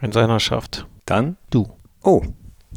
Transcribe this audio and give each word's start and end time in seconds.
Wenn 0.00 0.10
es 0.10 0.16
einer 0.16 0.40
schafft. 0.40 0.86
Dann 1.06 1.36
Du. 1.50 1.68
Oh, 2.02 2.22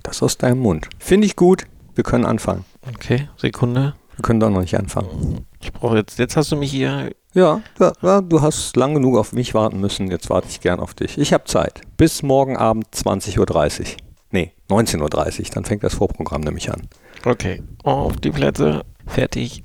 das 0.04 0.24
aus 0.24 0.38
deinem 0.38 0.60
Mund. 0.60 0.88
Finde 1.00 1.26
ich 1.28 1.36
gut. 1.36 1.66
Wir 1.96 2.04
können 2.04 2.26
anfangen. 2.26 2.66
Okay, 2.88 3.28
Sekunde. 3.38 3.94
Wir 4.16 4.24
können 4.24 4.40
doch 4.40 4.50
noch 4.50 4.62
nicht 4.62 4.78
anfangen. 4.78 5.46
Ich 5.62 5.74
brauche 5.74 5.98
jetzt, 5.98 6.20
jetzt 6.20 6.38
hast 6.38 6.52
du 6.52 6.56
mich 6.56 6.72
hier. 6.72 7.12
Ja, 7.34 7.62
ja, 7.80 7.94
ja, 8.02 8.22
du 8.22 8.42
hast 8.42 8.76
lang 8.76 8.94
genug 8.94 9.18
auf 9.18 9.34
mich 9.34 9.54
warten 9.54 9.80
müssen. 9.80 10.10
Jetzt 10.10 10.30
warte 10.30 10.48
ich 10.50 10.62
gern 10.62 10.80
auf 10.80 10.94
dich. 10.94 11.18
Ich 11.18 11.34
habe 11.34 11.44
Zeit. 11.44 11.82
Bis 11.98 12.24
morgen 12.24 12.58
Abend 12.58 12.88
20.30 12.94 13.40
Uhr. 13.40 13.86
Nee, 14.32 14.54
19.30 14.70 15.40
Uhr. 15.40 15.46
Dann 15.54 15.66
fängt 15.66 15.84
das 15.84 15.96
Vorprogramm 15.96 16.42
nämlich 16.42 16.72
an. 16.72 16.88
Okay, 17.26 17.62
auf 17.84 18.18
die 18.18 18.32
Plätze, 18.32 18.84
fertig, 19.06 19.64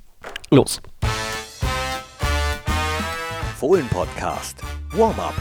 los. 0.51 0.81
Fohlen 3.57 3.87
Podcast. 3.87 4.57
Warm-up. 4.91 5.33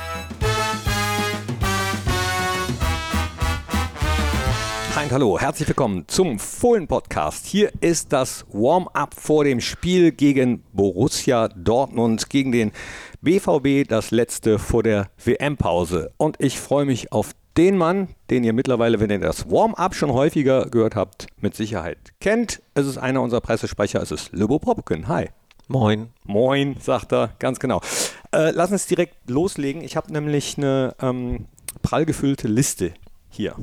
Hallo, 5.14 5.38
herzlich 5.38 5.68
willkommen 5.68 6.08
zum 6.08 6.40
Fohlen 6.40 6.88
Podcast. 6.88 7.46
Hier 7.46 7.70
ist 7.80 8.12
das 8.12 8.44
Warm-up 8.50 9.14
vor 9.14 9.44
dem 9.44 9.60
Spiel 9.60 10.10
gegen 10.10 10.64
Borussia 10.72 11.46
Dortmund, 11.50 12.28
gegen 12.30 12.50
den 12.50 12.72
BVB, 13.20 13.88
das 13.88 14.10
letzte 14.10 14.58
vor 14.58 14.82
der 14.82 15.10
WM-Pause. 15.24 16.10
Und 16.16 16.40
ich 16.40 16.58
freue 16.58 16.84
mich 16.84 17.12
auf 17.12 17.30
den 17.56 17.78
Mann, 17.78 18.08
den 18.28 18.42
ihr 18.42 18.52
mittlerweile, 18.52 18.98
wenn 18.98 19.08
ihr 19.08 19.20
das 19.20 19.48
Warm-up 19.48 19.94
schon 19.94 20.12
häufiger 20.12 20.66
gehört 20.66 20.96
habt, 20.96 21.28
mit 21.36 21.54
Sicherheit 21.54 22.12
kennt. 22.18 22.60
Es 22.74 22.88
ist 22.88 22.98
einer 22.98 23.22
unserer 23.22 23.40
Pressesprecher, 23.40 24.02
es 24.02 24.10
ist 24.10 24.32
Lübo 24.32 24.58
Popken. 24.58 25.06
Hi. 25.06 25.28
Moin. 25.68 26.08
Moin, 26.24 26.74
sagt 26.80 27.12
er, 27.12 27.34
ganz 27.38 27.60
genau. 27.60 27.80
Äh, 28.32 28.50
lass 28.50 28.72
uns 28.72 28.86
direkt 28.86 29.30
loslegen. 29.30 29.80
Ich 29.80 29.96
habe 29.96 30.12
nämlich 30.12 30.58
eine 30.58 30.96
ähm, 31.00 31.46
prall 31.82 32.04
gefüllte 32.04 32.48
Liste 32.48 32.94
hier. 33.30 33.54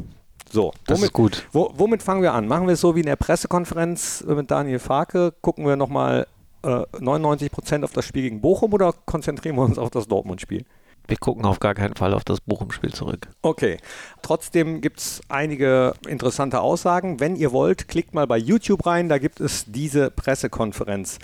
So, 0.52 0.74
Das 0.86 0.98
womit, 0.98 1.10
ist 1.10 1.14
gut. 1.14 1.48
Wo, 1.52 1.72
womit 1.76 2.04
fangen 2.04 2.22
wir 2.22 2.34
an? 2.34 2.48
Machen 2.48 2.68
wir 2.68 2.74
es 2.74 2.82
so 2.82 2.96
wie 2.96 3.00
in 3.00 3.06
der 3.06 3.16
Pressekonferenz 3.16 4.24
mit 4.28 4.52
Daniel 4.52 4.80
Farke? 4.80 5.34
Gucken 5.42 5.66
wir 5.66 5.78
nochmal 5.78 6.28
äh, 6.64 6.68
99% 6.68 7.84
auf 7.84 7.94
das 7.94 8.06
Spiel 8.06 8.24
gegen 8.24 8.42
Bochum 8.42 8.74
oder 8.74 8.94
konzentrieren 9.06 9.56
wir 9.56 9.64
uns 9.64 9.78
auf 9.78 9.90
das 9.90 10.08
Dortmund-Spiel? 10.08 10.66
Wir 11.08 11.18
gucken 11.18 11.46
auf 11.46 11.60
gar 11.60 11.74
keinen 11.74 11.96
Fall 11.96 12.14
auf 12.14 12.24
das 12.24 12.42
Bochum-Spiel 12.42 12.94
zurück. 12.94 13.28
Okay. 13.42 13.78
Trotzdem 14.22 14.82
gibt 14.82 15.00
es 15.00 15.22
einige 15.30 15.94
interessante 16.08 16.62
Aussagen. 16.62 17.20
Wenn 17.20 17.36
ihr 17.36 17.52
wollt, 17.52 17.88
klickt 17.88 18.14
mal 18.14 18.28
bei 18.28 18.38
YouTube 18.38 18.86
rein, 18.86 19.10
da 19.10 19.18
gibt 19.18 19.40
es 19.40 19.66
diese 19.68 20.12
Pressekonferenz. 20.12 21.20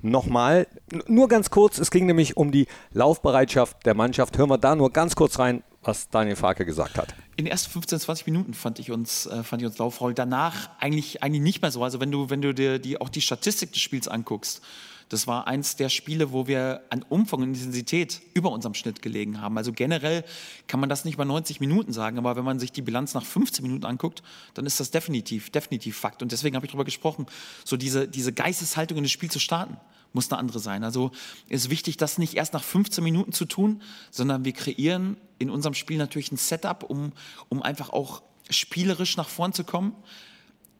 Nochmal, 0.00 0.66
nur 1.06 1.28
ganz 1.28 1.50
kurz, 1.50 1.78
es 1.78 1.92
ging 1.92 2.06
nämlich 2.06 2.36
um 2.36 2.50
die 2.50 2.66
Laufbereitschaft 2.92 3.86
der 3.86 3.94
Mannschaft. 3.94 4.36
Hören 4.36 4.50
wir 4.50 4.58
da 4.58 4.74
nur 4.74 4.90
ganz 4.90 5.14
kurz 5.14 5.38
rein, 5.38 5.62
was 5.82 6.08
Daniel 6.10 6.36
Farke 6.36 6.64
gesagt 6.64 6.98
hat. 6.98 7.14
In 7.36 7.44
den 7.44 7.50
ersten 7.50 7.70
15, 7.70 8.00
20 8.00 8.26
Minuten 8.26 8.54
fand 8.54 8.78
ich 8.78 8.90
uns, 8.90 9.26
äh, 9.26 9.42
fand 9.42 9.62
ich 9.62 9.66
uns 9.66 9.78
lauffaul. 9.78 10.14
Danach 10.14 10.70
eigentlich, 10.78 11.22
eigentlich 11.22 11.42
nicht 11.42 11.62
mehr 11.62 11.70
so. 11.70 11.82
Also 11.82 12.00
wenn 12.00 12.10
du, 12.10 12.30
wenn 12.30 12.42
du 12.42 12.54
dir 12.54 12.78
die, 12.78 13.00
auch 13.00 13.08
die 13.08 13.20
Statistik 13.20 13.72
des 13.72 13.80
Spiels 13.80 14.08
anguckst, 14.08 14.62
das 15.08 15.26
war 15.26 15.46
eins 15.46 15.76
der 15.76 15.90
Spiele, 15.90 16.32
wo 16.32 16.46
wir 16.46 16.82
an 16.88 17.04
Umfang 17.06 17.42
und 17.42 17.48
Intensität 17.48 18.22
über 18.32 18.50
unserem 18.50 18.72
Schnitt 18.72 19.02
gelegen 19.02 19.42
haben. 19.42 19.58
Also 19.58 19.72
generell 19.72 20.24
kann 20.68 20.80
man 20.80 20.88
das 20.88 21.04
nicht 21.04 21.18
bei 21.18 21.24
90 21.24 21.60
Minuten 21.60 21.92
sagen, 21.92 22.16
aber 22.16 22.34
wenn 22.36 22.44
man 22.44 22.58
sich 22.58 22.72
die 22.72 22.80
Bilanz 22.80 23.12
nach 23.12 23.24
15 23.24 23.62
Minuten 23.62 23.84
anguckt, 23.84 24.22
dann 24.54 24.64
ist 24.64 24.80
das 24.80 24.90
definitiv, 24.90 25.50
definitiv 25.50 25.98
Fakt. 25.98 26.22
Und 26.22 26.32
deswegen 26.32 26.56
habe 26.56 26.64
ich 26.64 26.72
darüber 26.72 26.86
gesprochen, 26.86 27.26
so 27.62 27.76
diese, 27.76 28.08
diese 28.08 28.32
Geisteshaltung 28.32 28.96
in 28.96 29.04
das 29.04 29.10
Spiel 29.10 29.30
zu 29.30 29.38
starten 29.38 29.76
muss 30.12 30.30
eine 30.30 30.38
andere 30.38 30.58
sein. 30.58 30.84
Also 30.84 31.10
ist 31.48 31.70
wichtig, 31.70 31.96
das 31.96 32.18
nicht 32.18 32.34
erst 32.34 32.52
nach 32.52 32.64
15 32.64 33.02
Minuten 33.02 33.32
zu 33.32 33.44
tun, 33.44 33.82
sondern 34.10 34.44
wir 34.44 34.52
kreieren 34.52 35.16
in 35.38 35.50
unserem 35.50 35.74
Spiel 35.74 35.98
natürlich 35.98 36.32
ein 36.32 36.36
Setup, 36.36 36.84
um, 36.88 37.12
um 37.48 37.62
einfach 37.62 37.90
auch 37.90 38.22
spielerisch 38.50 39.16
nach 39.16 39.28
vorn 39.28 39.52
zu 39.52 39.64
kommen, 39.64 39.94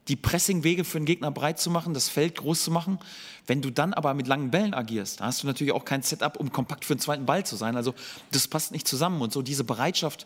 die 0.07 0.15
Pressingwege 0.15 0.83
für 0.83 0.99
den 0.99 1.05
Gegner 1.05 1.31
breit 1.31 1.59
zu 1.59 1.69
machen, 1.69 1.93
das 1.93 2.09
Feld 2.09 2.35
groß 2.35 2.63
zu 2.63 2.71
machen. 2.71 2.99
Wenn 3.47 3.61
du 3.61 3.69
dann 3.69 3.93
aber 3.93 4.13
mit 4.13 4.27
langen 4.27 4.51
Bällen 4.51 4.73
agierst, 4.73 5.21
da 5.21 5.25
hast 5.25 5.43
du 5.43 5.47
natürlich 5.47 5.73
auch 5.73 5.85
kein 5.85 6.01
Setup, 6.01 6.37
um 6.37 6.51
kompakt 6.51 6.85
für 6.85 6.95
den 6.95 6.99
zweiten 6.99 7.25
Ball 7.25 7.45
zu 7.45 7.55
sein. 7.55 7.77
Also 7.77 7.93
das 8.31 8.47
passt 8.47 8.73
nicht 8.73 8.87
zusammen. 8.87 9.21
Und 9.21 9.31
so 9.31 9.41
diese 9.41 9.63
Bereitschaft, 9.63 10.25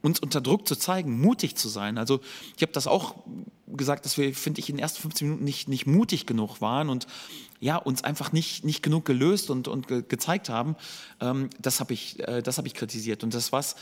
uns 0.00 0.20
unter 0.20 0.40
Druck 0.40 0.68
zu 0.68 0.76
zeigen, 0.76 1.20
mutig 1.20 1.56
zu 1.56 1.68
sein. 1.68 1.98
Also 1.98 2.20
ich 2.56 2.62
habe 2.62 2.72
das 2.72 2.86
auch 2.86 3.16
gesagt, 3.76 4.04
dass 4.04 4.18
wir, 4.18 4.34
finde 4.34 4.60
ich, 4.60 4.68
in 4.68 4.76
den 4.76 4.82
ersten 4.82 5.02
15 5.02 5.28
Minuten 5.28 5.44
nicht, 5.44 5.68
nicht 5.68 5.86
mutig 5.86 6.26
genug 6.26 6.60
waren 6.60 6.88
und 6.88 7.06
ja, 7.60 7.76
uns 7.76 8.04
einfach 8.04 8.32
nicht, 8.32 8.64
nicht 8.64 8.82
genug 8.82 9.04
gelöst 9.04 9.50
und, 9.50 9.68
und 9.68 9.88
ge 9.88 10.04
gezeigt 10.06 10.48
haben. 10.48 10.76
Ähm, 11.20 11.50
das 11.60 11.80
habe 11.80 11.94
ich, 11.94 12.20
äh, 12.20 12.42
hab 12.44 12.66
ich 12.66 12.74
kritisiert. 12.74 13.24
Und 13.24 13.34
das 13.34 13.52
was 13.52 13.76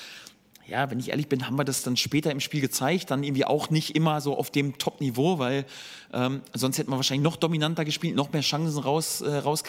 ja, 0.66 0.90
wenn 0.90 0.98
ich 0.98 1.10
ehrlich 1.10 1.28
bin, 1.28 1.46
haben 1.46 1.56
wir 1.56 1.64
das 1.64 1.82
dann 1.82 1.96
später 1.96 2.30
im 2.30 2.40
Spiel 2.40 2.60
gezeigt, 2.60 3.10
dann 3.10 3.22
irgendwie 3.22 3.44
auch 3.44 3.70
nicht 3.70 3.94
immer 3.94 4.20
so 4.20 4.36
auf 4.36 4.50
dem 4.50 4.78
Top-Niveau, 4.78 5.38
weil 5.38 5.66
ähm, 6.12 6.40
sonst 6.54 6.78
hätten 6.78 6.90
wir 6.90 6.96
wahrscheinlich 6.96 7.24
noch 7.24 7.36
dominanter 7.36 7.84
gespielt, 7.84 8.16
noch 8.16 8.32
mehr 8.32 8.40
Chancen 8.40 8.78
raus, 8.78 9.20
äh, 9.20 9.36
raus. 9.36 9.62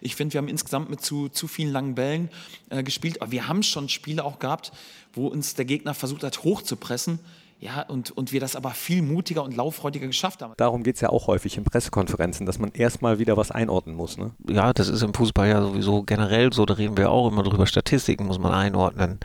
Ich 0.00 0.16
finde, 0.16 0.34
wir 0.34 0.38
haben 0.38 0.48
insgesamt 0.48 0.90
mit 0.90 1.00
zu, 1.00 1.28
zu 1.28 1.46
vielen 1.46 1.72
langen 1.72 1.94
Bällen 1.94 2.30
äh, 2.70 2.82
gespielt, 2.82 3.22
aber 3.22 3.30
wir 3.30 3.46
haben 3.46 3.62
schon 3.62 3.88
Spiele 3.88 4.24
auch 4.24 4.38
gehabt, 4.38 4.72
wo 5.12 5.28
uns 5.28 5.54
der 5.54 5.64
Gegner 5.64 5.94
versucht 5.94 6.24
hat, 6.24 6.42
hochzupressen. 6.42 7.20
Ja, 7.58 7.82
und, 7.82 8.10
und 8.10 8.32
wir 8.32 8.40
das 8.40 8.54
aber 8.54 8.70
viel 8.70 9.02
mutiger 9.02 9.42
und 9.42 9.56
lauffreudiger 9.56 10.06
geschafft 10.06 10.42
haben. 10.42 10.54
Darum 10.56 10.82
geht 10.82 10.96
es 10.96 11.00
ja 11.00 11.08
auch 11.08 11.26
häufig 11.26 11.56
in 11.56 11.64
Pressekonferenzen, 11.64 12.44
dass 12.44 12.58
man 12.58 12.70
erstmal 12.72 13.18
wieder 13.18 13.36
was 13.36 13.50
einordnen 13.50 13.96
muss. 13.96 14.18
Ne? 14.18 14.32
Ja, 14.48 14.72
das 14.72 14.88
ist 14.88 15.02
im 15.02 15.14
Fußball 15.14 15.48
ja 15.48 15.62
sowieso 15.62 16.02
generell 16.02 16.52
so, 16.52 16.66
da 16.66 16.74
reden 16.74 16.96
wir 16.96 17.10
auch 17.10 17.30
immer 17.30 17.42
drüber. 17.42 17.66
Statistiken 17.66 18.26
muss 18.26 18.38
man 18.38 18.52
einordnen, 18.52 19.20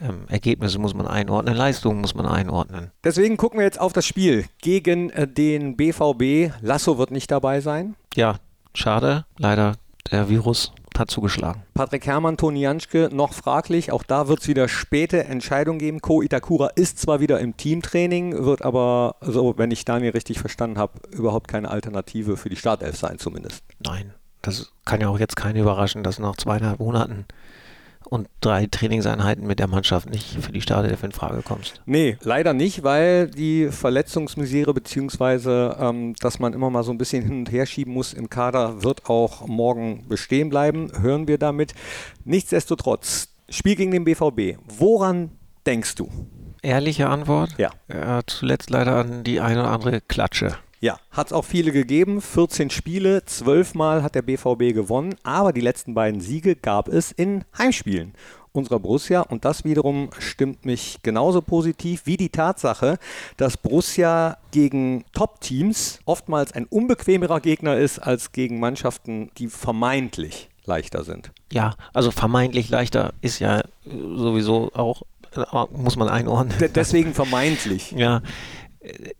ähm, 0.00 0.26
Ergebnisse 0.28 0.78
muss 0.78 0.94
man 0.94 1.06
einordnen, 1.06 1.54
Leistungen 1.54 2.00
muss 2.00 2.14
man 2.14 2.26
einordnen. 2.26 2.90
Deswegen 3.02 3.36
gucken 3.36 3.58
wir 3.58 3.64
jetzt 3.64 3.80
auf 3.80 3.92
das 3.92 4.04
Spiel 4.04 4.44
gegen 4.60 5.10
äh, 5.10 5.26
den 5.26 5.76
BVB. 5.76 6.52
Lasso 6.60 6.98
wird 6.98 7.10
nicht 7.10 7.30
dabei 7.30 7.60
sein. 7.60 7.94
Ja, 8.14 8.36
schade, 8.74 9.24
leider 9.38 9.76
der 10.10 10.28
Virus 10.28 10.72
hat 10.98 11.10
zugeschlagen. 11.10 11.62
Patrick 11.74 12.06
Herrmann, 12.06 12.36
Toni 12.36 12.60
Janschke 12.60 13.08
noch 13.12 13.32
fraglich. 13.32 13.92
Auch 13.92 14.02
da 14.02 14.28
wird 14.28 14.40
es 14.40 14.48
wieder 14.48 14.68
späte 14.68 15.24
Entscheidungen 15.24 15.78
geben. 15.78 16.00
Ko 16.00 16.22
Itakura 16.22 16.68
ist 16.74 16.98
zwar 16.98 17.20
wieder 17.20 17.40
im 17.40 17.56
Teamtraining, 17.56 18.44
wird 18.44 18.62
aber, 18.62 19.16
so 19.20 19.54
wenn 19.56 19.70
ich 19.70 19.84
Daniel 19.84 20.12
richtig 20.12 20.38
verstanden 20.38 20.78
habe, 20.78 20.94
überhaupt 21.10 21.48
keine 21.48 21.70
Alternative 21.70 22.36
für 22.36 22.48
die 22.48 22.56
Startelf 22.56 22.96
sein 22.96 23.18
zumindest. 23.18 23.62
Nein, 23.84 24.14
das 24.42 24.72
kann 24.84 25.00
ja 25.00 25.08
auch 25.08 25.18
jetzt 25.18 25.36
keinen 25.36 25.56
überraschen, 25.56 26.02
dass 26.02 26.18
nach 26.18 26.36
zweieinhalb 26.36 26.78
Monaten 26.78 27.26
und 28.08 28.28
drei 28.40 28.66
Trainingseinheiten 28.66 29.46
mit 29.46 29.58
der 29.58 29.66
Mannschaft 29.66 30.10
nicht 30.10 30.36
für 30.40 30.52
die 30.52 30.60
Startelf 30.60 31.02
in 31.02 31.12
Frage 31.12 31.42
kommst. 31.42 31.82
Nee, 31.86 32.16
leider 32.22 32.52
nicht, 32.52 32.82
weil 32.82 33.28
die 33.28 33.68
Verletzungsmisere 33.70 34.74
beziehungsweise, 34.74 35.76
ähm, 35.80 36.14
dass 36.20 36.38
man 36.38 36.52
immer 36.52 36.70
mal 36.70 36.84
so 36.84 36.92
ein 36.92 36.98
bisschen 36.98 37.22
hin 37.22 37.38
und 37.40 37.52
her 37.52 37.66
schieben 37.66 37.94
muss 37.94 38.12
im 38.12 38.30
Kader, 38.30 38.82
wird 38.82 39.06
auch 39.08 39.46
morgen 39.46 40.06
bestehen 40.08 40.50
bleiben. 40.50 40.90
Hören 41.00 41.28
wir 41.28 41.38
damit. 41.38 41.74
Nichtsdestotrotz, 42.24 43.28
Spiel 43.48 43.76
gegen 43.76 43.90
den 43.90 44.04
BVB. 44.04 44.58
Woran 44.78 45.30
denkst 45.66 45.96
du? 45.96 46.08
Ehrliche 46.62 47.08
Antwort? 47.08 47.54
Ja. 47.58 47.70
ja 47.92 48.20
zuletzt 48.26 48.70
leider 48.70 48.96
an 48.96 49.22
die 49.22 49.40
eine 49.40 49.60
oder 49.60 49.70
andere 49.70 50.00
Klatsche. 50.00 50.56
Ja, 50.84 50.98
hat 51.10 51.28
es 51.28 51.32
auch 51.32 51.46
viele 51.46 51.72
gegeben. 51.72 52.20
14 52.20 52.68
Spiele, 52.68 53.24
12 53.24 53.72
Mal 53.72 54.02
hat 54.02 54.14
der 54.14 54.20
BVB 54.20 54.74
gewonnen, 54.74 55.14
aber 55.22 55.54
die 55.54 55.62
letzten 55.62 55.94
beiden 55.94 56.20
Siege 56.20 56.56
gab 56.56 56.88
es 56.88 57.10
in 57.10 57.44
Heimspielen 57.56 58.12
unserer 58.52 58.80
Borussia 58.80 59.22
und 59.22 59.46
das 59.46 59.64
wiederum 59.64 60.10
stimmt 60.18 60.66
mich 60.66 60.98
genauso 61.02 61.40
positiv 61.40 62.02
wie 62.04 62.18
die 62.18 62.28
Tatsache, 62.28 62.98
dass 63.38 63.56
Borussia 63.56 64.36
gegen 64.50 65.06
Top-Teams 65.14 66.00
oftmals 66.04 66.52
ein 66.52 66.66
unbequemerer 66.66 67.40
Gegner 67.40 67.78
ist 67.78 67.98
als 67.98 68.32
gegen 68.32 68.60
Mannschaften, 68.60 69.30
die 69.38 69.48
vermeintlich 69.48 70.50
leichter 70.66 71.02
sind. 71.02 71.32
Ja, 71.50 71.76
also 71.94 72.10
vermeintlich 72.10 72.68
leichter 72.68 73.14
ist 73.22 73.38
ja 73.38 73.60
äh, 73.60 73.64
sowieso 73.86 74.70
auch, 74.74 75.00
äh, 75.34 75.44
muss 75.74 75.96
man 75.96 76.10
einordnen. 76.10 76.58
De 76.58 76.68
deswegen 76.68 77.14
vermeintlich. 77.14 77.92
Ja, 77.96 78.20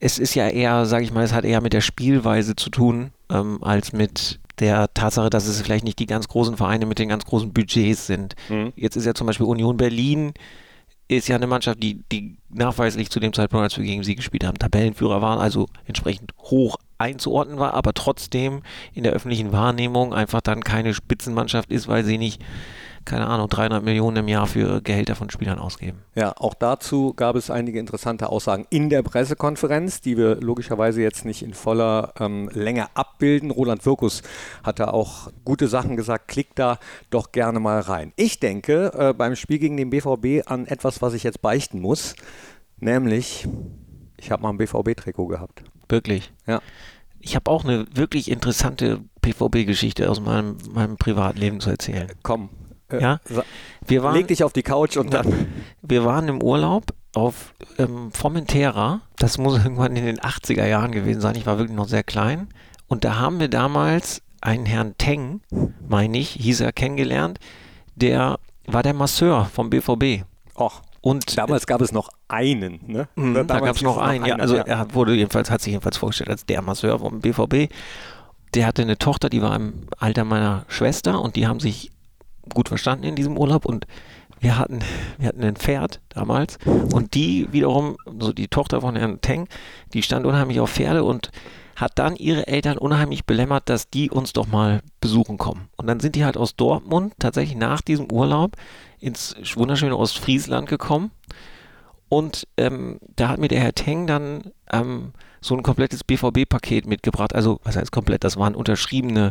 es 0.00 0.18
ist 0.18 0.34
ja 0.34 0.48
eher, 0.48 0.86
sage 0.86 1.04
ich 1.04 1.12
mal, 1.12 1.24
es 1.24 1.32
hat 1.32 1.44
eher 1.44 1.60
mit 1.60 1.72
der 1.72 1.80
Spielweise 1.80 2.56
zu 2.56 2.70
tun, 2.70 3.12
ähm, 3.30 3.62
als 3.62 3.92
mit 3.92 4.40
der 4.60 4.92
Tatsache, 4.94 5.30
dass 5.30 5.46
es 5.46 5.60
vielleicht 5.60 5.84
nicht 5.84 5.98
die 5.98 6.06
ganz 6.06 6.28
großen 6.28 6.56
Vereine 6.56 6.86
mit 6.86 6.98
den 6.98 7.08
ganz 7.08 7.24
großen 7.24 7.52
Budgets 7.52 8.06
sind. 8.06 8.34
Mhm. 8.48 8.72
Jetzt 8.76 8.96
ist 8.96 9.06
ja 9.06 9.14
zum 9.14 9.26
Beispiel 9.26 9.46
Union 9.46 9.76
Berlin, 9.76 10.32
ist 11.08 11.28
ja 11.28 11.36
eine 11.36 11.46
Mannschaft, 11.46 11.82
die, 11.82 12.02
die 12.10 12.36
nachweislich 12.50 13.10
zu 13.10 13.20
dem 13.20 13.32
Zeitpunkt, 13.32 13.62
als 13.64 13.76
wir 13.76 13.84
gegen 13.84 14.04
sie 14.04 14.14
gespielt 14.14 14.44
haben, 14.44 14.58
Tabellenführer 14.58 15.20
waren, 15.20 15.38
also 15.38 15.66
entsprechend 15.86 16.32
hoch 16.38 16.76
einzuordnen 16.98 17.58
war, 17.58 17.74
aber 17.74 17.92
trotzdem 17.92 18.62
in 18.94 19.02
der 19.02 19.12
öffentlichen 19.12 19.52
Wahrnehmung 19.52 20.14
einfach 20.14 20.40
dann 20.40 20.62
keine 20.62 20.94
Spitzenmannschaft 20.94 21.70
ist, 21.70 21.88
weil 21.88 22.04
sie 22.04 22.16
nicht 22.16 22.40
keine 23.04 23.26
Ahnung, 23.26 23.48
300 23.48 23.84
Millionen 23.84 24.18
im 24.18 24.28
Jahr 24.28 24.46
für 24.46 24.80
Gehälter 24.80 25.14
von 25.14 25.30
Spielern 25.30 25.58
ausgeben. 25.58 26.02
Ja, 26.14 26.34
auch 26.36 26.54
dazu 26.54 27.14
gab 27.14 27.36
es 27.36 27.50
einige 27.50 27.78
interessante 27.78 28.28
Aussagen 28.28 28.66
in 28.70 28.90
der 28.90 29.02
Pressekonferenz, 29.02 30.00
die 30.00 30.16
wir 30.16 30.36
logischerweise 30.36 31.02
jetzt 31.02 31.24
nicht 31.24 31.42
in 31.42 31.54
voller 31.54 32.14
ähm, 32.18 32.50
Länge 32.52 32.86
abbilden. 32.94 33.50
Roland 33.50 33.84
Wirkus 33.86 34.22
hat 34.62 34.80
da 34.80 34.88
auch 34.88 35.30
gute 35.44 35.68
Sachen 35.68 35.96
gesagt. 35.96 36.28
Klickt 36.28 36.58
da 36.58 36.78
doch 37.10 37.32
gerne 37.32 37.60
mal 37.60 37.80
rein. 37.80 38.12
Ich 38.16 38.40
denke 38.40 38.92
äh, 38.96 39.12
beim 39.12 39.36
Spiel 39.36 39.58
gegen 39.58 39.76
den 39.76 39.90
BVB 39.90 40.50
an 40.50 40.66
etwas, 40.66 41.02
was 41.02 41.14
ich 41.14 41.22
jetzt 41.22 41.42
beichten 41.42 41.80
muss, 41.80 42.14
nämlich 42.78 43.46
ich 44.16 44.30
habe 44.30 44.42
mal 44.42 44.50
ein 44.50 44.58
BVB-Trikot 44.58 45.26
gehabt. 45.26 45.62
Wirklich? 45.88 46.32
Ja. 46.46 46.62
Ich 47.20 47.36
habe 47.36 47.50
auch 47.50 47.64
eine 47.64 47.86
wirklich 47.94 48.30
interessante 48.30 49.00
PVB-Geschichte 49.22 50.10
aus 50.10 50.20
meinem, 50.20 50.56
meinem 50.72 50.96
Privatleben 50.96 51.60
zu 51.60 51.70
erzählen. 51.70 52.10
Komm. 52.22 52.48
Äh, 52.90 53.00
Ja? 53.00 53.20
Wir 53.86 54.02
waren, 54.02 54.14
leg 54.14 54.28
dich 54.28 54.44
auf 54.44 54.52
die 54.52 54.62
Couch 54.62 54.96
und 54.96 55.12
dann. 55.12 55.46
wir 55.82 56.04
waren 56.04 56.28
im 56.28 56.42
Urlaub 56.42 56.84
auf 57.14 57.54
ähm, 57.78 58.10
Formentera. 58.12 59.00
Das 59.18 59.38
muss 59.38 59.58
irgendwann 59.64 59.96
in 59.96 60.04
den 60.04 60.20
80er 60.20 60.66
Jahren 60.66 60.92
gewesen 60.92 61.20
sein. 61.20 61.36
Ich 61.36 61.46
war 61.46 61.58
wirklich 61.58 61.76
noch 61.76 61.88
sehr 61.88 62.02
klein. 62.02 62.48
Und 62.86 63.04
da 63.04 63.16
haben 63.16 63.40
wir 63.40 63.48
damals 63.48 64.22
einen 64.40 64.66
Herrn 64.66 64.96
Teng, 64.98 65.40
meine 65.88 66.18
ich, 66.18 66.30
hieß 66.30 66.60
er, 66.60 66.72
kennengelernt. 66.72 67.38
Der 67.96 68.38
war 68.66 68.82
der 68.82 68.94
Masseur 68.94 69.46
vom 69.46 69.70
BVB. 69.70 70.24
Och, 70.56 70.82
Und 71.00 71.36
damals 71.38 71.66
gab 71.66 71.80
es 71.80 71.92
noch 71.92 72.08
einen, 72.28 72.80
ne? 72.86 73.08
Mhm, 73.16 73.46
da 73.46 73.60
gab 73.60 73.74
es 73.76 73.82
noch 73.82 73.96
einen. 73.96 74.24
Ja, 74.26 74.34
einer, 74.34 74.42
also 74.42 74.56
ja. 74.56 74.62
er 74.62 74.94
wurde 74.94 75.14
jedenfalls, 75.14 75.50
hat 75.50 75.62
sich 75.62 75.72
jedenfalls 75.72 75.96
vorgestellt 75.96 76.30
als 76.30 76.44
der 76.46 76.60
Masseur 76.62 76.98
vom 76.98 77.20
BVB. 77.20 77.72
Der 78.54 78.66
hatte 78.66 78.82
eine 78.82 78.98
Tochter, 78.98 79.30
die 79.30 79.42
war 79.42 79.56
im 79.56 79.86
Alter 79.98 80.24
meiner 80.24 80.64
Schwester 80.68 81.20
und 81.20 81.36
die 81.36 81.46
haben 81.46 81.58
sich 81.58 81.90
gut 82.52 82.68
verstanden 82.68 83.04
in 83.04 83.14
diesem 83.14 83.36
Urlaub 83.38 83.64
und 83.64 83.86
wir 84.40 84.58
hatten, 84.58 84.80
wir 85.18 85.28
hatten 85.28 85.42
ein 85.42 85.56
Pferd 85.56 86.00
damals 86.10 86.58
und 86.66 87.14
die 87.14 87.48
wiederum, 87.52 87.96
so 88.18 88.32
die 88.32 88.48
Tochter 88.48 88.80
von 88.82 88.96
Herrn 88.96 89.20
Teng, 89.20 89.48
die 89.92 90.02
stand 90.02 90.26
unheimlich 90.26 90.60
auf 90.60 90.70
Pferde 90.70 91.04
und 91.04 91.30
hat 91.76 91.92
dann 91.96 92.14
ihre 92.16 92.46
Eltern 92.46 92.78
unheimlich 92.78 93.24
belämmert, 93.24 93.68
dass 93.68 93.90
die 93.90 94.10
uns 94.10 94.32
doch 94.32 94.46
mal 94.46 94.80
besuchen 95.00 95.38
kommen. 95.38 95.68
Und 95.76 95.86
dann 95.88 95.98
sind 95.98 96.14
die 96.14 96.24
halt 96.24 96.36
aus 96.36 96.54
Dortmund 96.54 97.14
tatsächlich 97.18 97.56
nach 97.56 97.80
diesem 97.80 98.12
Urlaub 98.12 98.56
ins 99.00 99.34
wunderschöne 99.56 99.96
Ostfriesland 99.96 100.68
gekommen 100.68 101.10
und 102.08 102.46
ähm, 102.56 103.00
da 103.16 103.28
hat 103.28 103.40
mir 103.40 103.48
der 103.48 103.60
Herr 103.60 103.74
Teng 103.74 104.06
dann 104.06 104.52
ähm, 104.70 105.12
so 105.40 105.56
ein 105.56 105.64
komplettes 105.64 106.04
BVB-Paket 106.04 106.86
mitgebracht. 106.86 107.34
Also, 107.34 107.60
was 107.64 107.76
heißt 107.76 107.90
komplett? 107.90 108.22
Das 108.22 108.36
waren 108.36 108.54
unterschriebene 108.54 109.30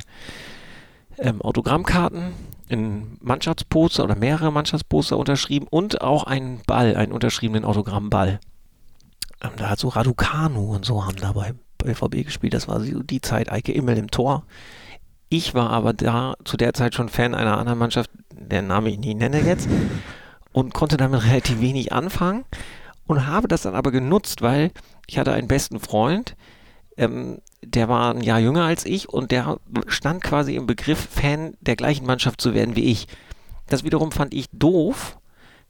ähm, 1.19 1.41
Autogrammkarten, 1.41 2.33
ein 2.69 3.17
Mannschaftsposter 3.21 4.03
oder 4.03 4.15
mehrere 4.15 4.51
Mannschaftsposter 4.51 5.17
unterschrieben 5.17 5.67
und 5.69 6.01
auch 6.01 6.23
einen 6.23 6.61
Ball, 6.65 6.95
einen 6.95 7.11
unterschriebenen 7.11 7.65
Autogrammball. 7.65 8.39
Ähm, 9.41 9.51
da 9.57 9.69
hat 9.69 9.79
so 9.79 9.89
Raducanu 9.89 10.75
und 10.75 10.85
so 10.85 11.05
haben 11.05 11.17
da 11.17 11.33
bei 11.33 11.53
BVB 11.77 12.25
gespielt. 12.25 12.53
Das 12.53 12.67
war 12.67 12.79
so 12.79 13.03
die 13.03 13.21
Zeit, 13.21 13.51
Eike 13.51 13.73
Immel 13.73 13.97
im 13.97 14.09
Tor. 14.09 14.43
Ich 15.29 15.53
war 15.53 15.69
aber 15.71 15.93
da 15.93 16.35
zu 16.45 16.57
der 16.57 16.73
Zeit 16.73 16.95
schon 16.95 17.09
Fan 17.09 17.35
einer 17.35 17.57
anderen 17.57 17.79
Mannschaft, 17.79 18.09
deren 18.31 18.67
Name 18.67 18.89
ich 18.89 18.99
nie 18.99 19.15
nenne 19.15 19.41
jetzt, 19.41 19.67
und 20.51 20.73
konnte 20.73 20.97
damit 20.97 21.23
relativ 21.25 21.59
wenig 21.59 21.91
anfangen 21.91 22.45
und 23.07 23.27
habe 23.27 23.47
das 23.47 23.63
dann 23.63 23.75
aber 23.75 23.91
genutzt, 23.91 24.41
weil 24.41 24.71
ich 25.07 25.17
hatte 25.17 25.33
einen 25.33 25.47
besten 25.47 25.79
Freund, 25.79 26.35
ähm, 26.97 27.39
der 27.65 27.89
war 27.89 28.13
ein 28.13 28.21
Jahr 28.21 28.39
jünger 28.39 28.63
als 28.63 28.85
ich 28.85 29.09
und 29.09 29.31
der 29.31 29.57
stand 29.87 30.23
quasi 30.23 30.55
im 30.55 30.65
Begriff, 30.67 31.07
Fan 31.11 31.55
der 31.61 31.75
gleichen 31.75 32.05
Mannschaft 32.05 32.41
zu 32.41 32.53
werden 32.53 32.75
wie 32.75 32.85
ich. 32.85 33.07
Das 33.67 33.83
wiederum 33.83 34.11
fand 34.11 34.33
ich 34.33 34.47
doof, 34.51 35.17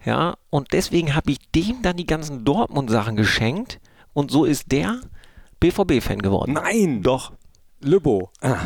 ja, 0.04 0.36
und 0.50 0.74
deswegen 0.74 1.16
habe 1.16 1.31
ich 1.31 1.40
dem 1.51 1.81
dann 1.81 1.95
die 1.98 2.06
ganzen 2.07 2.44
Dortmund-Sachen 2.44 3.16
geschenkt 3.16 3.80
und 4.13 4.31
so 4.31 4.45
ist 4.45 4.72
der 4.72 5.00
BVB-Fan 5.60 6.19
geworden. 6.22 6.54
Nein! 6.54 7.01
Doch. 7.04 7.31
Lübbo. 7.81 8.30
Ah. 8.42 8.57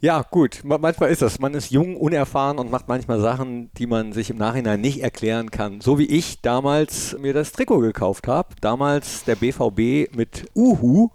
Ja, 0.00 0.22
gut. 0.22 0.60
Ma- 0.64 0.78
Manchmal 0.78 1.10
ist 1.10 1.22
das. 1.22 1.40
Man 1.40 1.54
ist 1.54 1.70
jung, 1.70 1.96
unerfahren 1.96 2.58
und 2.58 2.70
macht 2.70 2.86
manchmal 2.88 3.20
Sachen, 3.20 3.70
die 3.74 3.86
man 3.86 4.12
sich 4.12 4.30
im 4.30 4.36
Nachhinein 4.36 4.80
nicht 4.80 5.02
erklären 5.02 5.50
kann. 5.50 5.80
So 5.80 5.98
wie 5.98 6.06
ich 6.06 6.40
damals 6.40 7.16
mir 7.18 7.32
das 7.32 7.50
Trikot 7.52 7.80
gekauft 7.80 8.28
habe. 8.28 8.54
Damals 8.60 9.24
der 9.24 9.34
BVB 9.36 10.14
mit 10.16 10.46
Uhu 10.54 11.10